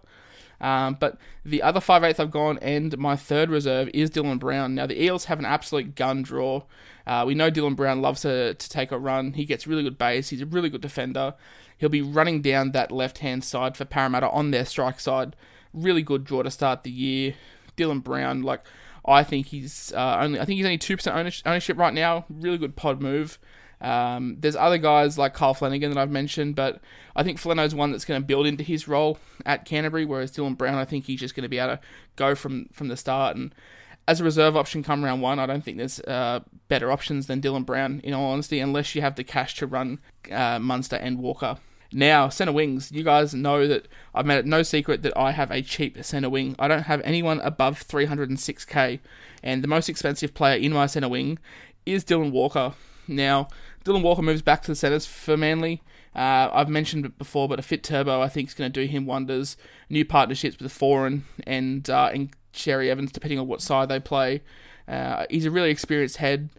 Um, 0.63 0.97
but 0.99 1.19
the 1.45 1.61
other 1.63 1.81
5'8 1.81 2.21
I've 2.21 2.31
gone, 2.31 2.59
and 2.63 2.97
my 2.97 3.17
third 3.17 3.51
reserve 3.51 3.91
is 3.93 4.11
Dylan 4.11 4.39
Brown. 4.39 4.75
Now, 4.75 4.87
the 4.87 5.03
Eels 5.03 5.27
have 5.27 5.39
an 5.39 5.45
absolute 5.45 5.95
gun 5.95 6.23
draw. 6.23 6.63
Uh, 7.07 7.25
we 7.27 7.35
know 7.35 7.51
Dylan 7.51 7.75
Brown 7.75 8.01
loves 8.01 8.23
to, 8.23 8.55
to 8.55 8.71
take 8.71 8.93
a 8.93 8.99
run. 8.99 9.33
He 9.33 9.45
gets 9.45 9.67
really 9.67 9.83
good 9.83 9.99
base. 9.99 10.29
He's 10.29 10.41
a 10.41 10.47
really 10.47 10.71
good 10.71 10.81
defender. 10.81 11.35
He'll 11.77 11.89
be 11.89 12.01
running 12.01 12.43
down 12.43 12.71
that 12.73 12.93
left 12.93 13.19
hand 13.19 13.43
side 13.43 13.77
for 13.77 13.85
Parramatta 13.85 14.31
on 14.31 14.53
their 14.53 14.65
strike 14.65 15.01
side. 15.01 15.35
Really 15.73 16.03
good 16.03 16.25
draw 16.25 16.43
to 16.43 16.51
start 16.51 16.83
the 16.83 16.91
year. 16.91 17.35
Dylan 17.77 18.03
Brown, 18.03 18.43
like, 18.43 18.65
I 19.05 19.25
think 19.25 19.47
he's 19.47 19.93
uh, 19.95 20.19
only, 20.21 20.39
I 20.39 20.45
think 20.45 20.59
he's 20.59 20.67
only 20.67 20.79
2% 20.79 21.43
ownership 21.47 21.79
right 21.79 21.95
now. 21.95 22.25
Really 22.29 22.59
good 22.59 22.77
pod 22.77 23.01
move. 23.01 23.39
Um, 23.81 24.37
there's 24.39 24.55
other 24.55 24.79
guys 24.79 25.19
like 25.19 25.35
Kyle 25.35 25.55
Flanagan 25.55 25.91
that 25.91 25.99
I've 25.99 26.11
mentioned, 26.11 26.55
but 26.55 26.81
I 27.17 27.25
think 27.25 27.39
Flano's 27.39 27.75
one 27.75 27.91
that's 27.91 28.05
going 28.05 28.21
to 28.21 28.27
build 28.27 28.47
into 28.47 28.63
his 28.63 28.87
role 28.87 29.19
at 29.45 29.65
Canterbury, 29.65 30.05
whereas 30.05 30.31
Dylan 30.31 30.57
Brown, 30.57 30.77
I 30.77 30.85
think 30.85 31.05
he's 31.07 31.19
just 31.19 31.35
going 31.35 31.43
to 31.43 31.49
be 31.49 31.59
able 31.59 31.77
to 31.77 31.81
go 32.15 32.37
from, 32.37 32.69
from 32.73 32.87
the 32.89 32.97
start. 32.97 33.37
And 33.37 33.53
as 34.07 34.21
a 34.21 34.25
reserve 34.25 34.57
option 34.57 34.85
come 34.85 35.05
round 35.05 35.21
one, 35.21 35.41
I 35.41 35.47
don't 35.47 35.65
think 35.65 35.79
there's 35.79 35.99
uh, 36.01 36.41
better 36.69 36.93
options 36.93 37.27
than 37.27 37.41
Dylan 37.41 37.67
Brown, 37.67 38.01
in 38.05 38.15
all 38.15 38.31
honesty, 38.31 38.61
unless 38.61 38.95
you 38.95 39.03
have 39.03 39.17
the 39.17 39.25
cash 39.25 39.57
to 39.57 39.67
run 39.67 39.99
uh, 40.31 40.61
Munster 40.61 40.97
and 40.97 41.19
Walker. 41.19 41.59
Now, 41.93 42.29
centre 42.29 42.53
wings, 42.53 42.91
you 42.91 43.05
guys 43.05 43.35
know 43.35 43.67
that 43.67 43.87
I've 44.15 44.25
made 44.27 44.39
it 44.39 44.47
no 44.47 44.63
secret 44.63 45.03
that 45.03 45.17
I 45.17 45.33
have 45.33 45.51
a 45.51 45.61
cheap 45.61 46.03
centre 46.05 46.31
wing. 46.31 46.57
I 46.59 46.69
don't 46.69 46.85
have 46.85 47.03
anyone 47.03 47.41
above 47.41 47.87
306k, 47.87 49.01
and 49.43 49.63
the 49.63 49.69
most 49.69 49.89
expensive 49.89 50.33
player 50.33 50.57
in 50.57 50.73
my 50.73 50.87
centre 50.87 51.09
wing 51.09 51.39
is 51.85 52.05
Dylan 52.05 52.33
Walker. 52.33 52.75
Now, 53.07 53.49
Dylan 53.85 54.03
Walker 54.03 54.23
moves 54.23 54.43
back 54.43 54.63
to 54.63 54.71
the 54.71 54.77
centres 54.77 55.07
for 55.07 55.37
Manly. 55.37 55.83
Uh, 56.15 56.49
I've 56.53 56.69
mentioned 56.69 57.05
it 57.05 57.19
before, 57.19 57.49
but 57.49 57.59
a 57.59 57.63
fit 57.63 57.83
turbo 57.83 58.21
I 58.21 58.29
think 58.29 58.49
is 58.49 58.55
going 58.55 58.71
to 58.71 58.81
do 58.81 58.87
him 58.87 59.07
wonders. 59.07 59.57
New 59.89 60.05
partnerships 60.05 60.59
with 60.59 60.73
Foran 60.73 61.23
and 61.47 61.89
uh, 61.89 62.11
and 62.13 62.31
Cherry 62.53 62.91
Evans, 62.91 63.13
depending 63.13 63.39
on 63.39 63.47
what 63.47 63.63
side 63.63 63.89
they 63.89 64.01
play. 64.01 64.43
Uh, 64.87 65.25
he's 65.31 65.47
a 65.47 65.51
really 65.51 65.71
experienced 65.71 66.19
head. 66.19 66.51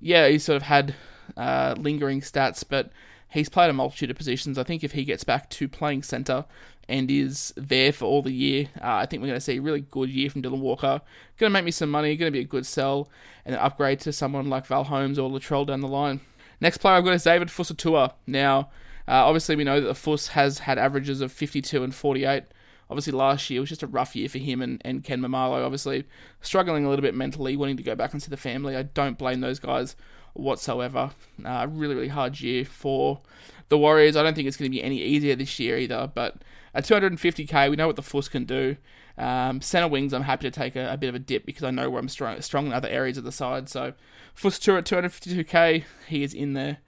Yeah, 0.00 0.28
he's 0.28 0.44
sort 0.44 0.56
of 0.56 0.62
had 0.62 0.94
uh, 1.36 1.74
lingering 1.78 2.20
stats, 2.20 2.64
but 2.68 2.90
he's 3.32 3.48
played 3.48 3.70
a 3.70 3.72
multitude 3.72 4.10
of 4.10 4.16
positions. 4.16 4.58
I 4.58 4.62
think 4.62 4.84
if 4.84 4.92
he 4.92 5.04
gets 5.04 5.24
back 5.24 5.48
to 5.50 5.68
playing 5.68 6.02
centre, 6.02 6.44
and 6.88 7.10
is 7.10 7.54
there 7.56 7.92
for 7.92 8.04
all 8.04 8.22
the 8.22 8.32
year. 8.32 8.68
Uh, 8.80 8.96
I 8.96 9.06
think 9.06 9.22
we're 9.22 9.28
going 9.28 9.38
to 9.38 9.44
see 9.44 9.56
a 9.56 9.62
really 9.62 9.80
good 9.80 10.10
year 10.10 10.28
from 10.28 10.42
Dylan 10.42 10.60
Walker. 10.60 11.00
Going 11.38 11.50
to 11.50 11.54
make 11.54 11.64
me 11.64 11.70
some 11.70 11.90
money, 11.90 12.16
going 12.16 12.32
to 12.32 12.36
be 12.36 12.44
a 12.44 12.48
good 12.48 12.66
sell, 12.66 13.08
and 13.44 13.54
an 13.54 13.60
upgrade 13.60 14.00
to 14.00 14.12
someone 14.12 14.50
like 14.50 14.66
Val 14.66 14.84
Holmes 14.84 15.18
or 15.18 15.30
Latrell 15.30 15.66
down 15.66 15.80
the 15.80 15.88
line. 15.88 16.20
Next 16.60 16.78
player 16.78 16.96
I've 16.96 17.04
got 17.04 17.14
is 17.14 17.24
David 17.24 17.48
Fusitu'a. 17.48 18.12
Now, 18.26 18.70
uh, 19.08 19.24
obviously, 19.26 19.56
we 19.56 19.64
know 19.64 19.80
that 19.80 19.86
the 19.86 19.94
Fuss 19.94 20.28
has 20.28 20.60
had 20.60 20.78
averages 20.78 21.20
of 21.20 21.32
52 21.32 21.82
and 21.82 21.94
48. 21.94 22.44
Obviously, 22.90 23.12
last 23.12 23.48
year 23.48 23.60
was 23.60 23.70
just 23.70 23.82
a 23.82 23.86
rough 23.86 24.14
year 24.14 24.28
for 24.28 24.38
him 24.38 24.60
and, 24.60 24.82
and 24.84 25.02
Ken 25.02 25.20
Maumalo. 25.20 25.64
Obviously, 25.64 26.04
struggling 26.40 26.84
a 26.84 26.90
little 26.90 27.02
bit 27.02 27.14
mentally, 27.14 27.56
wanting 27.56 27.78
to 27.78 27.82
go 27.82 27.94
back 27.94 28.12
and 28.12 28.22
see 28.22 28.28
the 28.28 28.36
family. 28.36 28.76
I 28.76 28.82
don't 28.82 29.16
blame 29.16 29.40
those 29.40 29.58
guys 29.58 29.96
whatsoever. 30.34 31.10
Uh, 31.44 31.66
really, 31.70 31.94
really 31.94 32.08
hard 32.08 32.40
year 32.40 32.64
for 32.64 33.20
the 33.68 33.78
Warriors. 33.78 34.16
I 34.16 34.22
don't 34.22 34.34
think 34.34 34.48
it's 34.48 34.56
going 34.56 34.70
to 34.70 34.74
be 34.76 34.82
any 34.82 35.00
easier 35.00 35.34
this 35.34 35.58
year 35.58 35.78
either. 35.78 36.10
But 36.12 36.36
at 36.74 36.84
250k, 36.84 37.70
we 37.70 37.76
know 37.76 37.86
what 37.86 37.96
the 37.96 38.02
Fuss 38.02 38.28
can 38.28 38.44
do. 38.44 38.76
Um, 39.18 39.60
center 39.60 39.88
wings, 39.88 40.12
I'm 40.12 40.22
happy 40.22 40.50
to 40.50 40.50
take 40.50 40.74
a, 40.74 40.92
a, 40.92 40.96
bit 40.96 41.08
of 41.08 41.14
a 41.14 41.18
dip 41.18 41.44
because 41.44 41.64
I 41.64 41.70
know 41.70 41.90
where 41.90 42.00
I'm 42.00 42.08
strong, 42.08 42.40
strong 42.40 42.66
in 42.66 42.72
other 42.72 42.88
areas 42.88 43.18
of 43.18 43.24
the 43.24 43.32
side. 43.32 43.68
So 43.68 43.92
Fuss 44.34 44.58
tour 44.58 44.78
at 44.78 44.84
252k, 44.84 45.84
he 46.08 46.22
is 46.22 46.32
in 46.32 46.54
there. 46.54 46.78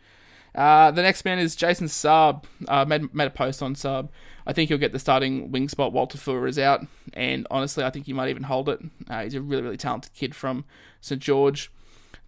Uh, 0.54 0.90
the 0.90 1.02
next 1.02 1.24
man 1.24 1.38
is 1.38 1.56
Jason 1.56 1.88
Saab. 1.88 2.44
Uh, 2.68 2.84
made, 2.84 3.12
made 3.14 3.26
a 3.26 3.30
post 3.30 3.62
on 3.62 3.74
Saab. 3.74 4.08
I 4.46 4.52
think 4.52 4.68
he'll 4.68 4.78
get 4.78 4.92
the 4.92 4.98
starting 4.98 5.50
wing 5.50 5.68
spot. 5.68 5.92
Walter 5.92 6.18
Fua 6.18 6.48
is 6.48 6.58
out, 6.58 6.86
and 7.14 7.46
honestly, 7.50 7.82
I 7.82 7.90
think 7.90 8.06
he 8.06 8.12
might 8.12 8.28
even 8.28 8.44
hold 8.44 8.68
it. 8.68 8.80
Uh, 9.08 9.22
he's 9.22 9.34
a 9.34 9.40
really, 9.40 9.62
really 9.62 9.76
talented 9.76 10.12
kid 10.14 10.34
from 10.34 10.64
St 11.00 11.20
George. 11.20 11.70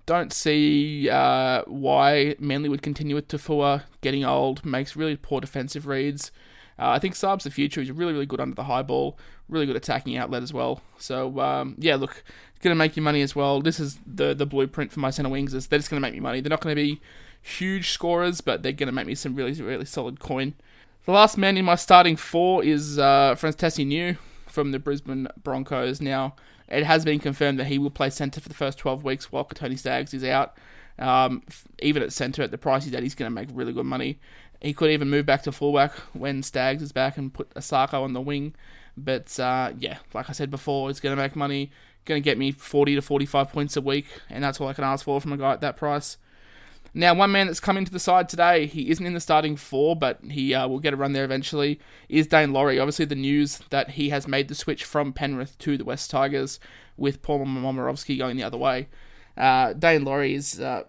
Don't 0.06 0.32
see 0.32 1.10
uh, 1.10 1.62
why 1.66 2.36
Manly 2.38 2.68
would 2.68 2.82
continue 2.82 3.16
with 3.16 3.28
Taufua 3.28 3.82
getting 4.00 4.24
old. 4.24 4.64
Makes 4.64 4.96
really 4.96 5.16
poor 5.16 5.40
defensive 5.40 5.86
reads. 5.86 6.30
Uh, 6.78 6.90
I 6.90 6.98
think 6.98 7.14
Saab's 7.14 7.44
the 7.44 7.50
future. 7.50 7.80
He's 7.80 7.90
really, 7.90 8.12
really 8.12 8.26
good 8.26 8.40
under 8.40 8.54
the 8.54 8.64
high 8.64 8.82
ball. 8.82 9.18
Really 9.48 9.66
good 9.66 9.76
attacking 9.76 10.16
outlet 10.16 10.42
as 10.42 10.52
well. 10.52 10.80
So 10.98 11.40
um, 11.40 11.74
yeah, 11.78 11.96
look, 11.96 12.22
it's 12.50 12.62
going 12.62 12.74
to 12.74 12.78
make 12.78 12.96
you 12.96 13.02
money 13.02 13.22
as 13.22 13.34
well. 13.34 13.60
This 13.60 13.80
is 13.80 13.98
the 14.06 14.34
the 14.34 14.46
blueprint 14.46 14.92
for 14.92 15.00
my 15.00 15.10
center 15.10 15.28
wings. 15.28 15.54
Is 15.54 15.66
they're 15.66 15.78
just 15.78 15.90
going 15.90 16.00
to 16.00 16.06
make 16.06 16.14
me 16.14 16.20
money. 16.20 16.40
They're 16.40 16.50
not 16.50 16.60
going 16.60 16.76
to 16.76 16.80
be 16.80 17.00
huge 17.42 17.90
scorers, 17.90 18.40
but 18.40 18.62
they're 18.62 18.72
going 18.72 18.88
to 18.88 18.92
make 18.92 19.06
me 19.06 19.14
some 19.14 19.34
really, 19.34 19.52
really 19.54 19.84
solid 19.84 20.20
coin. 20.20 20.54
The 21.04 21.12
last 21.12 21.38
man 21.38 21.56
in 21.56 21.64
my 21.64 21.76
starting 21.76 22.16
four 22.16 22.64
is 22.64 22.98
uh, 22.98 23.36
Tesi 23.38 23.86
Niu 23.86 24.16
from 24.46 24.72
the 24.72 24.78
Brisbane 24.78 25.28
Broncos. 25.42 26.00
Now, 26.00 26.34
it 26.68 26.84
has 26.84 27.04
been 27.04 27.18
confirmed 27.18 27.58
that 27.58 27.66
he 27.66 27.78
will 27.78 27.90
play 27.90 28.10
centre 28.10 28.40
for 28.40 28.48
the 28.48 28.54
first 28.54 28.78
12 28.78 29.04
weeks 29.04 29.30
while 29.30 29.44
Tony 29.44 29.76
Staggs 29.76 30.12
is 30.14 30.24
out. 30.24 30.56
Um, 30.98 31.42
even 31.80 32.02
at 32.02 32.12
centre, 32.12 32.42
at 32.42 32.50
the 32.50 32.58
price 32.58 32.84
he's 32.84 32.94
at, 32.94 33.02
he's 33.02 33.14
going 33.14 33.30
to 33.30 33.34
make 33.34 33.48
really 33.52 33.72
good 33.72 33.86
money. 33.86 34.18
He 34.60 34.72
could 34.72 34.90
even 34.90 35.10
move 35.10 35.26
back 35.26 35.42
to 35.42 35.52
fullback 35.52 35.92
when 36.12 36.42
Staggs 36.42 36.82
is 36.82 36.92
back 36.92 37.18
and 37.18 37.32
put 37.32 37.50
Isaako 37.50 38.02
on 38.02 38.14
the 38.14 38.20
wing. 38.20 38.54
But 38.96 39.38
uh, 39.38 39.72
yeah, 39.78 39.98
like 40.14 40.30
I 40.30 40.32
said 40.32 40.50
before, 40.50 40.88
it's 40.88 41.00
going 41.00 41.14
to 41.14 41.22
make 41.22 41.36
money, 41.36 41.70
going 42.06 42.22
to 42.22 42.24
get 42.24 42.38
me 42.38 42.50
40 42.50 42.94
to 42.94 43.02
45 43.02 43.52
points 43.52 43.76
a 43.76 43.82
week, 43.82 44.06
and 44.30 44.42
that's 44.42 44.60
all 44.60 44.68
I 44.68 44.72
can 44.72 44.84
ask 44.84 45.04
for 45.04 45.20
from 45.20 45.32
a 45.32 45.36
guy 45.36 45.52
at 45.52 45.60
that 45.60 45.76
price. 45.76 46.16
Now, 46.98 47.12
one 47.12 47.30
man 47.30 47.46
that's 47.46 47.60
come 47.60 47.76
into 47.76 47.92
the 47.92 48.00
side 48.00 48.26
today, 48.26 48.64
he 48.64 48.88
isn't 48.90 49.04
in 49.04 49.12
the 49.12 49.20
starting 49.20 49.54
four, 49.56 49.94
but 49.94 50.18
he 50.30 50.54
uh, 50.54 50.66
will 50.66 50.78
get 50.78 50.94
a 50.94 50.96
run 50.96 51.12
there 51.12 51.26
eventually, 51.26 51.78
is 52.08 52.26
Daine 52.26 52.54
Laurie. 52.54 52.78
Obviously, 52.78 53.04
the 53.04 53.14
news 53.14 53.60
that 53.68 53.90
he 53.90 54.08
has 54.08 54.26
made 54.26 54.48
the 54.48 54.54
switch 54.54 54.82
from 54.82 55.12
Penrith 55.12 55.58
to 55.58 55.76
the 55.76 55.84
West 55.84 56.10
Tigers 56.10 56.58
with 56.96 57.20
Paul 57.20 57.44
Momirovski 57.44 58.16
going 58.16 58.38
the 58.38 58.42
other 58.42 58.56
way. 58.56 58.88
Uh, 59.36 59.74
Daine 59.74 60.06
Laurie 60.06 60.34
is 60.34 60.58
uh, 60.58 60.84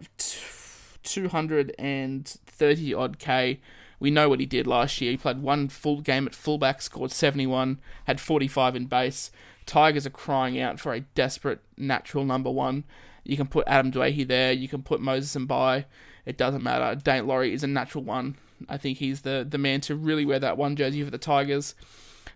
230 1.03 2.93
odd 2.93 3.19
K. 3.19 3.59
We 3.99 4.09
know 4.09 4.29
what 4.29 4.39
he 4.39 4.45
did 4.45 4.65
last 4.65 5.01
year. 5.01 5.11
He 5.11 5.17
played 5.17 5.41
one 5.41 5.67
full 5.67 5.99
game 5.99 6.25
at 6.25 6.33
fullback, 6.33 6.81
scored 6.81 7.11
71, 7.11 7.81
had 8.05 8.21
45 8.21 8.77
in 8.77 8.85
base. 8.85 9.29
Tigers 9.65 10.05
are 10.05 10.11
crying 10.11 10.57
out 10.57 10.79
for 10.79 10.93
a 10.93 11.01
desperate 11.01 11.59
natural 11.75 12.23
number 12.23 12.49
one. 12.49 12.85
You 13.27 13.37
can 13.37 13.47
put 13.47 13.67
Adam 13.67 13.91
Doueihi 13.91 14.27
there. 14.27 14.53
You 14.53 14.67
can 14.67 14.81
put 14.81 15.01
Moses 15.01 15.35
Mbye. 15.35 15.85
It 16.25 16.37
doesn't 16.37 16.63
matter. 16.63 16.99
Daine 16.99 17.27
Laurie 17.27 17.53
is 17.53 17.63
a 17.63 17.67
natural 17.67 18.03
one. 18.03 18.37
I 18.67 18.77
think 18.77 18.97
he's 18.97 19.21
the, 19.21 19.45
the 19.47 19.57
man 19.57 19.81
to 19.81 19.95
really 19.95 20.25
wear 20.25 20.39
that 20.39 20.57
one 20.57 20.75
jersey 20.75 21.03
for 21.03 21.11
the 21.11 21.17
Tigers. 21.17 21.75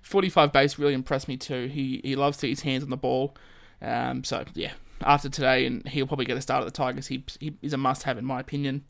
45 0.01 0.51
base 0.51 0.79
really 0.79 0.93
impressed 0.93 1.27
me 1.27 1.37
too. 1.37 1.67
He 1.67 2.01
he 2.03 2.15
loves 2.15 2.37
to 2.37 2.47
his 2.47 2.61
hands 2.61 2.83
on 2.83 2.89
the 2.89 2.97
ball. 2.97 3.35
Um, 3.81 4.23
so 4.23 4.45
yeah, 4.53 4.73
after 5.01 5.29
today, 5.29 5.65
and 5.65 5.87
he'll 5.87 6.07
probably 6.07 6.25
get 6.25 6.37
a 6.37 6.41
start 6.41 6.61
at 6.61 6.65
the 6.65 6.71
Tigers. 6.71 7.07
He, 7.07 7.23
he 7.39 7.53
is 7.61 7.73
a 7.73 7.77
must 7.77 8.03
have 8.03 8.17
in 8.17 8.25
my 8.25 8.39
opinion. 8.39 8.85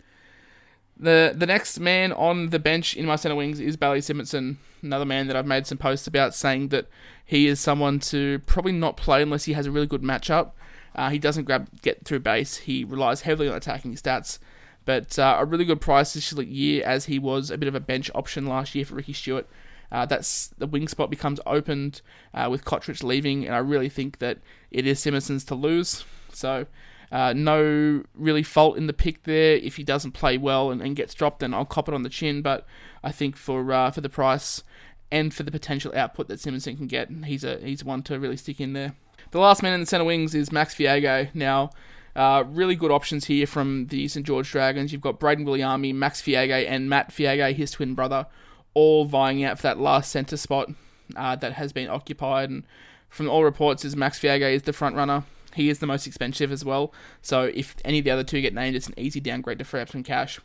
The 0.98 1.34
the 1.36 1.46
next 1.46 1.80
man 1.80 2.12
on 2.14 2.50
the 2.50 2.60
bench 2.60 2.96
in 2.96 3.06
my 3.06 3.16
centre 3.16 3.36
wings 3.36 3.60
is 3.60 3.78
Bailey 3.78 4.00
Simonsson, 4.00 4.58
another 4.82 5.06
man 5.06 5.28
that 5.28 5.36
I've 5.36 5.48
made 5.48 5.66
some 5.68 5.78
posts 5.78 6.08
about 6.08 6.36
saying 6.36 6.70
that 6.70 6.88
he 7.26 7.48
is 7.48 7.60
someone 7.60 8.00
to 8.02 8.40
probably 8.46 8.74
not 8.74 8.98
play 8.98 9.22
unless 9.22 9.46
he 9.46 9.54
has 9.54 9.66
a 9.66 9.72
really 9.72 9.88
good 9.88 10.04
matchup. 10.04 10.52
Uh, 10.96 11.10
he 11.10 11.20
doesn't 11.20 11.46
grab 11.46 11.70
get 11.82 12.06
through 12.06 12.20
base. 12.20 12.58
He 12.58 12.84
relies 12.84 13.22
heavily 13.22 13.48
on 13.48 13.56
attacking 13.56 13.96
stats. 13.96 14.40
But 14.86 15.18
uh, 15.20 15.38
a 15.40 15.46
really 15.46 15.66
good 15.66 15.82
price 15.82 16.14
this 16.14 16.32
year, 16.34 16.84
as 16.84 17.06
he 17.06 17.20
was 17.20 17.52
a 17.52 17.58
bit 17.58 17.68
of 17.68 17.76
a 17.76 17.80
bench 17.80 18.10
option 18.16 18.48
last 18.48 18.74
year 18.74 18.86
for 18.86 18.96
Ricky 18.96 19.14
Stuart. 19.14 19.48
Uh, 19.92 20.06
that's 20.06 20.48
the 20.58 20.68
wing 20.68 20.88
spot 20.88 21.10
becomes 21.10 21.40
opened 21.46 22.02
uh, 22.34 22.48
with 22.50 22.64
Cotric 22.64 23.04
leaving, 23.04 23.46
and 23.46 23.54
I 23.54 23.60
really 23.60 23.90
think 23.90 24.20
that 24.20 24.40
it 24.72 24.88
is 24.88 25.00
Simonsson's 25.00 25.44
to 25.46 25.56
lose. 25.56 26.06
So, 26.32 26.66
uh, 27.12 27.34
no 27.34 28.04
really 28.16 28.42
fault 28.42 28.78
in 28.78 28.88
the 28.88 28.94
pick 28.94 29.24
there. 29.24 29.58
If 29.58 29.76
he 29.76 29.84
doesn't 29.84 30.14
play 30.14 30.38
well 30.38 30.72
and, 30.72 30.82
and, 30.82 30.96
gets 30.96 31.14
dropped, 31.14 31.40
then 31.40 31.54
I'll 31.54 31.66
cop 31.66 31.90
it 31.90 31.94
on 31.94 32.04
the 32.04 32.10
chin. 32.10 32.42
But 32.42 32.66
I 33.04 33.12
think 33.12 33.36
for 33.36 33.72
uh, 33.74 33.92
for 33.92 34.00
the 34.00 34.10
price 34.10 34.64
and 35.12 35.34
for 35.34 35.44
the 35.44 35.52
potential 35.52 35.92
output 35.94 36.30
that 36.30 36.40
Simonsson 36.40 36.78
can 36.78 36.88
get, 36.88 37.12
he's 37.26 37.44
a 37.44 37.58
he's 37.58 37.84
one 37.84 38.02
to 38.04 38.18
really 38.18 38.38
stick 38.38 38.62
in 38.62 38.72
there. 38.72 38.96
The 39.30 39.40
last 39.40 39.62
man 39.62 39.74
in 39.74 39.80
the 39.80 39.86
centre 39.86 40.04
wings 40.04 40.34
is 40.34 40.52
Max 40.52 40.74
Feagai. 40.74 41.34
Now, 41.36 41.70
uh, 42.16 42.44
really 42.48 42.76
good 42.76 42.92
options 42.92 43.26
here 43.26 43.48
from 43.48 43.88
the 43.88 44.08
St 44.08 44.26
George 44.26 44.52
Dragons. 44.52 44.92
You've 44.92 45.02
got 45.02 45.20
Brayden 45.20 45.46
Wiliame, 45.46 45.94
Max 45.94 46.22
Feagai, 46.22 46.68
and 46.68 46.90
Matt 46.90 47.12
Feagai, 47.12 47.54
his 47.54 47.72
twin 47.72 47.94
brother, 47.94 48.26
all 48.74 49.06
vying 49.06 49.44
out 49.44 49.58
for 49.58 49.64
that 49.64 49.80
last 49.80 50.12
centre 50.12 50.38
spot 50.38 50.70
uh, 51.16 51.36
that 51.38 51.54
has 51.54 51.72
been 51.72 51.90
occupied. 51.90 52.50
And 52.50 52.64
from 53.10 53.30
all 53.30 53.44
reports, 53.44 53.86
is 53.86 53.96
Max 53.96 54.20
Feagai 54.20 54.54
is 54.54 54.64
the 54.64 54.74
front 54.74 54.96
runner. 54.96 55.24
He 55.54 55.70
is 55.70 55.80
the 55.80 55.88
most 55.88 56.08
expensive 56.08 56.52
as 56.52 56.66
well. 56.66 56.94
So 57.22 57.44
if 57.44 57.76
any 57.86 58.00
of 58.00 58.06
the 58.06 58.12
other 58.12 58.24
two 58.24 58.42
get 58.42 58.54
named, 58.54 58.76
it's 58.76 58.88
an 58.88 58.94
easy 58.98 59.20
downgrade 59.20 59.60
to 59.60 59.66
free 59.66 59.82
up 59.82 59.90
some 59.90 60.04
cash. 60.04 60.40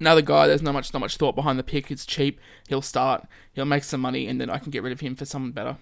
Another 0.00 0.22
guy, 0.22 0.46
there's 0.46 0.62
not 0.62 0.72
much 0.72 0.92
not 0.92 1.00
much 1.00 1.16
thought 1.16 1.36
behind 1.36 1.58
the 1.58 1.64
pick. 1.64 1.90
It's 1.90 2.06
cheap. 2.06 2.40
He'll 2.68 2.82
start. 2.82 3.26
He'll 3.52 3.64
make 3.64 3.84
some 3.84 4.00
money, 4.00 4.26
and 4.26 4.40
then 4.40 4.50
I 4.50 4.58
can 4.58 4.70
get 4.70 4.82
rid 4.82 4.92
of 4.92 5.00
him 5.00 5.14
for 5.14 5.24
someone 5.24 5.52
better. 5.52 5.76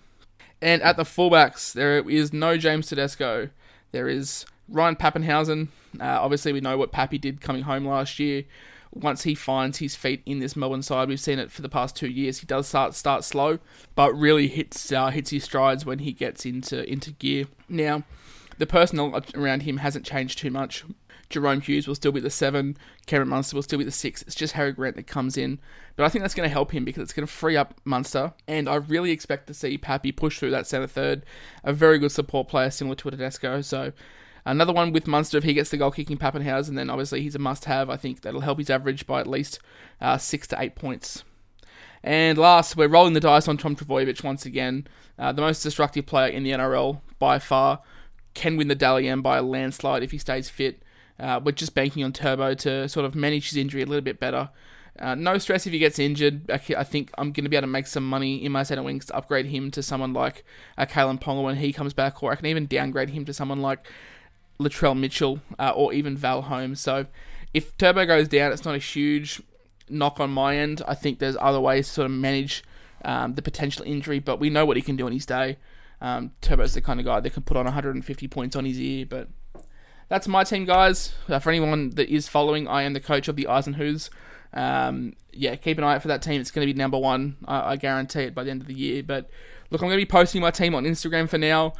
And 0.62 0.82
at 0.82 0.96
the 0.96 1.04
fullbacks, 1.04 1.72
there 1.72 1.98
is 2.08 2.32
no 2.32 2.56
James 2.56 2.88
Tedesco. 2.88 3.50
There 3.92 4.08
is 4.08 4.44
Ryan 4.68 4.96
Papenhuyzen. 4.96 5.68
Uh, 5.98 6.04
obviously, 6.20 6.52
we 6.52 6.60
know 6.60 6.76
what 6.76 6.92
Pappy 6.92 7.18
did 7.18 7.40
coming 7.40 7.62
home 7.62 7.86
last 7.86 8.18
year. 8.18 8.44
Once 8.92 9.22
he 9.22 9.34
finds 9.34 9.78
his 9.78 9.94
feet 9.94 10.20
in 10.26 10.40
this 10.40 10.56
Melbourne 10.56 10.82
side, 10.82 11.08
we've 11.08 11.20
seen 11.20 11.38
it 11.38 11.50
for 11.50 11.62
the 11.62 11.68
past 11.68 11.94
two 11.94 12.08
years. 12.08 12.38
He 12.38 12.46
does 12.46 12.66
start 12.66 12.94
start 12.94 13.24
slow, 13.24 13.60
but 13.94 14.12
really 14.12 14.48
hits 14.48 14.90
uh, 14.90 15.10
hits 15.10 15.30
his 15.30 15.44
strides 15.44 15.86
when 15.86 16.00
he 16.00 16.12
gets 16.12 16.44
into 16.44 16.84
into 16.90 17.12
gear. 17.12 17.46
Now, 17.68 18.02
the 18.58 18.66
personnel 18.66 19.22
around 19.34 19.62
him 19.62 19.78
hasn't 19.78 20.04
changed 20.04 20.38
too 20.38 20.50
much. 20.50 20.84
Jahrome 21.30 21.62
Hughes 21.62 21.86
will 21.86 21.94
still 21.94 22.12
be 22.12 22.20
the 22.20 22.30
seven. 22.30 22.76
Cameron 23.06 23.28
Munster 23.28 23.56
will 23.56 23.62
still 23.62 23.78
be 23.78 23.84
the 23.84 23.90
six. 23.90 24.22
It's 24.22 24.34
just 24.34 24.54
Harry 24.54 24.72
Grant 24.72 24.96
that 24.96 25.06
comes 25.06 25.36
in. 25.36 25.60
But 25.96 26.04
I 26.04 26.08
think 26.08 26.22
that's 26.22 26.34
going 26.34 26.48
to 26.48 26.52
help 26.52 26.72
him 26.72 26.84
because 26.84 27.02
it's 27.02 27.12
going 27.12 27.26
to 27.26 27.32
free 27.32 27.56
up 27.56 27.74
Munster. 27.84 28.32
And 28.48 28.68
I 28.68 28.76
really 28.76 29.12
expect 29.12 29.46
to 29.46 29.54
see 29.54 29.78
Pappy 29.78 30.12
push 30.12 30.38
through 30.38 30.50
that 30.50 30.66
centre 30.66 30.86
third. 30.86 31.24
A 31.64 31.72
very 31.72 31.98
good 31.98 32.12
support 32.12 32.48
player 32.48 32.70
similar 32.70 32.96
to 32.96 33.10
Tedesco. 33.10 33.60
So 33.62 33.92
another 34.44 34.72
one 34.72 34.92
with 34.92 35.06
Munster 35.06 35.38
if 35.38 35.44
he 35.44 35.54
gets 35.54 35.70
the 35.70 35.76
goal 35.76 35.90
kicking 35.90 36.18
Papenhuyzen, 36.18 36.74
then 36.74 36.90
obviously 36.90 37.22
he's 37.22 37.34
a 37.34 37.38
must 37.38 37.66
have. 37.66 37.88
I 37.88 37.96
think 37.96 38.22
that'll 38.22 38.40
help 38.40 38.58
his 38.58 38.70
average 38.70 39.06
by 39.06 39.20
at 39.20 39.26
least 39.26 39.60
uh, 40.00 40.18
six 40.18 40.46
to 40.48 40.60
eight 40.60 40.74
points. 40.74 41.24
And 42.02 42.38
last, 42.38 42.76
we're 42.76 42.88
rolling 42.88 43.12
the 43.12 43.20
dice 43.20 43.46
on 43.46 43.58
Tom 43.58 43.76
Trbojevic 43.76 44.24
once 44.24 44.46
again. 44.46 44.86
Uh, 45.18 45.32
the 45.32 45.42
most 45.42 45.62
destructive 45.62 46.06
player 46.06 46.28
in 46.28 46.42
the 46.42 46.50
NRL 46.50 47.00
by 47.18 47.38
far. 47.38 47.80
Can 48.32 48.56
win 48.56 48.68
the 48.68 48.74
Dally 48.74 49.08
M 49.08 49.22
by 49.22 49.38
a 49.38 49.42
landslide 49.42 50.02
if 50.02 50.12
he 50.12 50.18
stays 50.18 50.48
fit. 50.48 50.82
Uh, 51.20 51.40
we're 51.42 51.52
just 51.52 51.74
banking 51.74 52.02
on 52.02 52.12
Turbo 52.12 52.54
to 52.54 52.88
sort 52.88 53.04
of 53.06 53.14
manage 53.14 53.50
his 53.50 53.56
injury 53.58 53.82
a 53.82 53.86
little 53.86 54.00
bit 54.00 54.18
better. 54.18 54.50
Uh, 54.98 55.14
no 55.14 55.38
stress 55.38 55.66
if 55.66 55.72
he 55.72 55.78
gets 55.78 55.98
injured. 55.98 56.50
I 56.50 56.58
think 56.58 57.10
I'm 57.16 57.32
going 57.32 57.44
to 57.44 57.48
be 57.48 57.56
able 57.56 57.68
to 57.68 57.72
make 57.72 57.86
some 57.86 58.06
money 58.06 58.44
in 58.44 58.52
my 58.52 58.62
centre 58.62 58.82
wings 58.82 59.06
to 59.06 59.16
upgrade 59.16 59.46
him 59.46 59.70
to 59.72 59.82
someone 59.82 60.12
like 60.12 60.44
uh, 60.76 60.84
Kalyn 60.84 61.20
Ponga 61.20 61.42
when 61.42 61.56
he 61.56 61.72
comes 61.72 61.94
back, 61.94 62.22
or 62.22 62.32
I 62.32 62.36
can 62.36 62.46
even 62.46 62.66
downgrade 62.66 63.10
him 63.10 63.24
to 63.24 63.32
someone 63.32 63.62
like 63.62 63.86
Latrell 64.58 64.98
Mitchell 64.98 65.40
uh, 65.58 65.72
or 65.74 65.92
even 65.92 66.16
Val 66.16 66.42
Holmes. 66.42 66.80
So 66.80 67.06
if 67.54 67.76
Turbo 67.78 68.04
goes 68.04 68.28
down, 68.28 68.52
it's 68.52 68.64
not 68.64 68.74
a 68.74 68.78
huge 68.78 69.40
knock 69.88 70.20
on 70.20 70.30
my 70.30 70.56
end. 70.56 70.82
I 70.86 70.94
think 70.94 71.18
there's 71.18 71.36
other 71.40 71.60
ways 71.60 71.86
to 71.88 71.94
sort 71.94 72.04
of 72.06 72.12
manage 72.12 72.62
um, 73.04 73.34
the 73.34 73.42
potential 73.42 73.84
injury, 73.86 74.18
but 74.18 74.38
we 74.38 74.50
know 74.50 74.66
what 74.66 74.76
he 74.76 74.82
can 74.82 74.96
do 74.96 75.06
on 75.06 75.12
his 75.12 75.24
day. 75.24 75.56
Um, 76.02 76.32
Turbo's 76.40 76.74
the 76.74 76.80
kind 76.80 77.00
of 77.00 77.06
guy 77.06 77.20
that 77.20 77.30
can 77.32 77.42
put 77.42 77.56
on 77.56 77.64
150 77.64 78.28
points 78.28 78.56
on 78.56 78.64
his 78.64 78.78
ear, 78.78 79.06
but 79.06 79.28
that's 80.10 80.28
my 80.28 80.44
team, 80.44 80.66
guys. 80.66 81.14
Uh, 81.28 81.38
for 81.38 81.48
anyone 81.50 81.90
that 81.90 82.12
is 82.12 82.28
following, 82.28 82.68
I 82.68 82.82
am 82.82 82.92
the 82.92 83.00
coach 83.00 83.28
of 83.28 83.36
the 83.36 83.46
Eisenhoos. 83.48 84.10
Um, 84.52 85.14
yeah, 85.32 85.54
keep 85.54 85.78
an 85.78 85.84
eye 85.84 85.94
out 85.94 86.02
for 86.02 86.08
that 86.08 86.20
team. 86.20 86.40
It's 86.40 86.50
going 86.50 86.66
to 86.66 86.72
be 86.72 86.76
number 86.76 86.98
one. 86.98 87.36
I, 87.46 87.72
I 87.72 87.76
guarantee 87.76 88.22
it 88.22 88.34
by 88.34 88.42
the 88.42 88.50
end 88.50 88.60
of 88.60 88.66
the 88.66 88.74
year. 88.74 89.04
But 89.04 89.30
look, 89.70 89.80
I'm 89.80 89.88
going 89.88 89.98
to 89.98 90.04
be 90.04 90.10
posting 90.10 90.42
my 90.42 90.50
team 90.50 90.74
on 90.74 90.84
Instagram 90.84 91.28
for 91.28 91.38
now. 91.38 91.74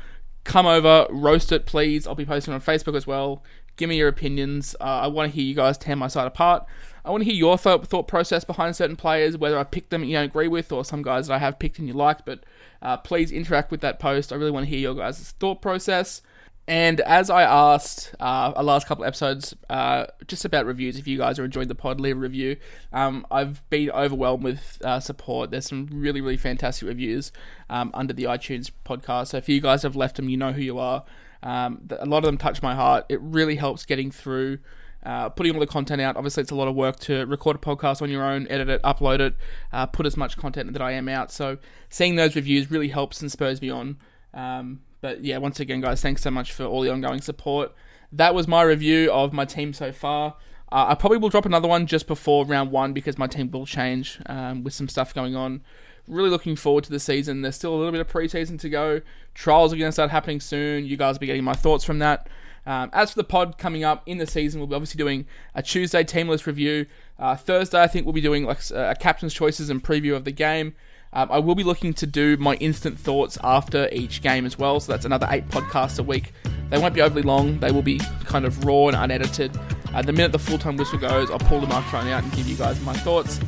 Come 0.45 0.65
over, 0.65 1.09
roast 1.11 1.51
it, 1.51 1.67
please. 1.67 2.07
I'll 2.07 2.15
be 2.15 2.25
posting 2.25 2.55
on 2.55 2.61
Facebook 2.61 2.97
as 2.97 3.05
well. 3.07 3.43
Give 3.77 3.89
me 3.89 3.97
your 3.97 4.09
opinions. 4.09 4.77
Uh, 4.81 4.85
I 4.85 5.07
want 5.09 5.31
to 5.31 5.35
hear 5.35 5.45
you 5.45 5.55
guys 5.55 5.77
tear 5.77 5.97
my 5.97 6.07
side 6.07 6.29
apart. 6.29 6.65
I 7.05 7.11
want 7.11 7.23
to 7.23 7.25
hear 7.25 7.35
your 7.35 7.59
thought, 7.59 7.87
thought 7.89 8.07
process 8.07 8.45
behind 8.45 8.77
certain 8.77 8.97
players, 8.97 9.37
whether 9.37 9.59
I 9.59 9.65
picked 9.65 9.91
them 9.91 10.05
you 10.05 10.15
don't 10.15 10.27
agree 10.27 10.49
with, 10.49 10.71
or 10.71 10.85
some 10.85 11.03
guys 11.03 11.27
that 11.27 11.35
I 11.35 11.39
have 11.39 11.59
picked 11.59 11.81
and 11.81 11.89
you 11.89 11.95
liked. 11.95 12.25
But 12.25 12.45
uh, 12.81 12.99
please 12.99 13.33
interact 13.33 13.73
with 13.73 13.81
that 13.81 13.99
post. 13.99 14.33
I 14.33 14.37
really 14.37 14.53
want 14.53 14.67
to 14.67 14.71
hear 14.71 14.79
your 14.79 14.95
guys' 14.95 15.35
thought 15.41 15.61
process. 15.61 16.23
And 16.71 17.01
as 17.01 17.31
I 17.31 17.43
asked 17.43 18.15
uh, 18.21 18.53
our 18.55 18.63
last 18.63 18.87
couple 18.87 19.05
episodes, 19.05 19.57
uh, 19.69 20.07
just 20.29 20.45
about 20.45 20.67
reviews, 20.67 20.99
if 20.99 21.09
you 21.09 21.19
guys 21.19 21.37
are 21.41 21.45
enjoying 21.45 21.67
the 21.67 21.75
pod, 21.75 22.01
leave 22.01 22.17
a 22.17 22.21
review. 22.21 22.59
Um, 22.93 23.27
I've 23.29 23.69
been 23.71 23.91
overwhelmed 23.91 24.45
with 24.45 24.81
uh, 24.85 25.01
support. 25.01 25.51
There's 25.51 25.67
some 25.67 25.89
really, 25.91 26.21
really 26.21 26.37
fantastic 26.37 26.87
reviews 26.87 27.33
um, 27.71 27.91
under 27.93 28.13
the 28.13 28.23
iTunes 28.23 28.71
podcast. 28.85 29.29
So 29.29 29.39
if 29.39 29.49
you 29.49 29.61
guys 29.61 29.83
have 29.83 29.97
left 29.97 30.15
them, 30.15 30.29
you 30.29 30.37
know 30.37 30.53
who 30.53 30.63
you 30.63 30.79
are. 30.79 31.05
Um, 31.43 31.89
a 31.91 32.07
lot 32.07 32.19
of 32.19 32.27
them 32.27 32.39
touch 32.39 32.63
my 32.63 32.77
heart. 32.77 33.05
It 33.09 33.21
really 33.21 33.57
helps 33.57 33.85
getting 33.85 34.13
through. 34.13 34.59
Uh, 35.03 35.29
putting 35.29 35.53
all 35.55 35.61
the 35.61 35.67
content 35.67 36.01
out. 36.01 36.17
Obviously, 36.17 36.43
it's 36.43 36.53
a 36.53 36.55
lot 36.55 36.69
of 36.69 36.77
work 36.77 37.01
to 37.01 37.25
record 37.27 37.57
a 37.57 37.59
podcast 37.59 38.01
on 38.01 38.11
your 38.11 38.23
own, 38.23 38.47
edit 38.49 38.69
it, 38.69 38.83
upload 38.83 39.19
it, 39.19 39.35
uh, 39.73 39.87
put 39.87 40.07
as 40.07 40.17
much 40.17 40.37
content 40.37 40.73
that 40.75 40.83
I 40.83 40.93
am 40.93 41.09
out. 41.09 41.33
So, 41.33 41.59
seeing 41.89 42.15
those 42.15 42.37
reviews 42.37 42.71
really 42.71 42.89
helps 42.89 43.23
and 43.23 43.33
spurs 43.33 43.61
me 43.61 43.71
on. 43.71 43.97
Um, 44.35 44.83
but 45.01 45.25
yeah, 45.25 45.39
once 45.39 45.61
again, 45.61 45.81
guys, 45.81 46.03
thanks 46.03 46.23
so 46.23 46.31
much 46.31 46.53
for 46.53 46.65
all 46.65 46.83
the 46.83 46.91
ongoing 46.91 47.21
support. 47.21 47.73
That 48.13 48.35
was 48.35 48.49
my 48.49 48.63
review 48.63 49.11
of 49.13 49.33
my 49.33 49.45
team 49.45 49.73
so 49.73 49.93
far. 49.93 50.37
Uh, 50.73 50.87
I 50.89 50.95
probably 50.95 51.19
will 51.19 51.29
drop 51.29 51.47
another 51.47 51.69
one 51.69 51.87
just 51.87 52.07
before 52.07 52.45
round 52.45 52.71
one 52.71 52.93
because 52.93 53.19
my 53.19 53.27
team 53.27 53.51
will 53.51 53.67
change 53.67 54.21
um, 54.27 54.63
with 54.63 54.73
some 54.73 54.89
stuff 54.89 55.15
going 55.15 55.35
on. 55.35 55.63
Really 56.07 56.31
looking 56.31 56.57
forward 56.57 56.85
to 56.85 56.91
the 56.91 57.01
season. 57.01 57.43
There's 57.43 57.57
still 57.57 57.75
a 57.75 57.77
little 57.77 57.93
bit 57.93 58.01
of 58.01 58.09
preseason 58.09 58.59
to 58.61 58.69
go. 58.69 59.01
Trials 59.35 59.73
are 59.73 59.77
going 59.77 59.89
to 59.89 59.93
start 59.93 60.11
happening 60.11 60.41
soon. 60.41 60.87
You 60.87 60.97
guys 60.97 61.15
will 61.15 61.21
be 61.21 61.27
getting 61.27 61.45
my 61.45 61.55
thoughts 61.55 61.85
from 61.85 61.99
that. 62.01 62.29
Um, 62.67 62.91
as 62.93 63.13
for 63.13 63.17
the 63.17 63.25
pod 63.25 63.59
coming 63.59 63.85
up 63.85 64.03
in 64.07 64.19
the 64.19 64.27
season, 64.27 64.61
we'll 64.61 64.69
be 64.69 64.75
obviously 64.75 64.99
doing 64.99 65.27
a 65.55 65.63
Tuesday 65.63 66.05
team 66.05 66.29
list 66.29 66.47
review. 66.47 66.87
Uh, 67.19 67.37
Thursday, 67.37 67.81
I 67.81 67.87
think 67.87 68.07
we'll 68.07 68.13
be 68.13 68.21
doing 68.21 68.45
like 68.45 68.59
a 68.71 68.95
captain's 68.99 69.35
choices 69.35 69.71
and 69.71 69.83
preview 69.83 70.15
of 70.15 70.25
the 70.25 70.33
game. 70.33 70.75
Um, 71.13 71.31
I 71.31 71.39
will 71.39 71.55
be 71.55 71.65
looking 71.65 71.93
to 71.95 72.07
do 72.07 72.37
my 72.37 72.55
instant 72.57 72.99
thoughts 72.99 73.37
after 73.43 73.89
each 73.93 74.23
game 74.23 74.47
as 74.47 74.59
well, 74.59 74.79
so 74.79 74.93
that's 74.93 75.05
another 75.05 75.27
eight 75.31 75.49
podcasts 75.49 75.99
a 75.99 76.03
week. 76.03 76.33
They 76.71 76.79
won't 76.79 76.95
be 76.95 77.03
overly 77.03 77.23
long, 77.23 77.59
they 77.59 77.73
will 77.73 77.83
be 77.83 77.99
kind 78.25 78.45
of 78.45 78.65
raw 78.65 78.87
and 78.87 78.97
unedited. 78.97 79.59
Uh, 79.93 80.03
the 80.03 80.13
minute 80.13 80.31
the 80.31 80.39
full 80.39 80.59
time 80.59 80.77
whistle 80.77 80.99
goes, 80.99 81.31
I'll 81.31 81.39
pull 81.41 81.61
the 81.61 81.67
microphone 81.67 82.07
out 82.09 82.23
and 82.23 82.33
give 82.33 82.47
you 82.47 82.57
guys 82.57 82.81
my 82.83 82.93
thoughts. 82.93 83.41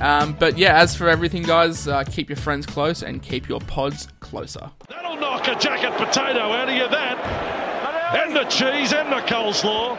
Um, 0.00 0.34
but 0.38 0.56
yeah, 0.56 0.80
as 0.80 0.96
for 0.96 1.08
everything, 1.08 1.42
guys, 1.42 1.86
uh, 1.86 2.02
keep 2.04 2.28
your 2.28 2.38
friends 2.38 2.66
close 2.66 3.02
and 3.02 3.22
keep 3.22 3.48
your 3.48 3.60
pods 3.60 4.08
closer. 4.20 4.70
That'll 4.88 5.16
knock 5.16 5.46
a 5.48 5.54
jacket 5.54 5.92
potato 5.98 6.40
out 6.40 6.68
of 6.68 6.74
you, 6.74 6.88
that. 6.88 7.18
And 8.16 8.34
the 8.34 8.44
cheese 8.44 8.92
and 8.92 9.12
the 9.12 9.20
coleslaw. 9.26 9.98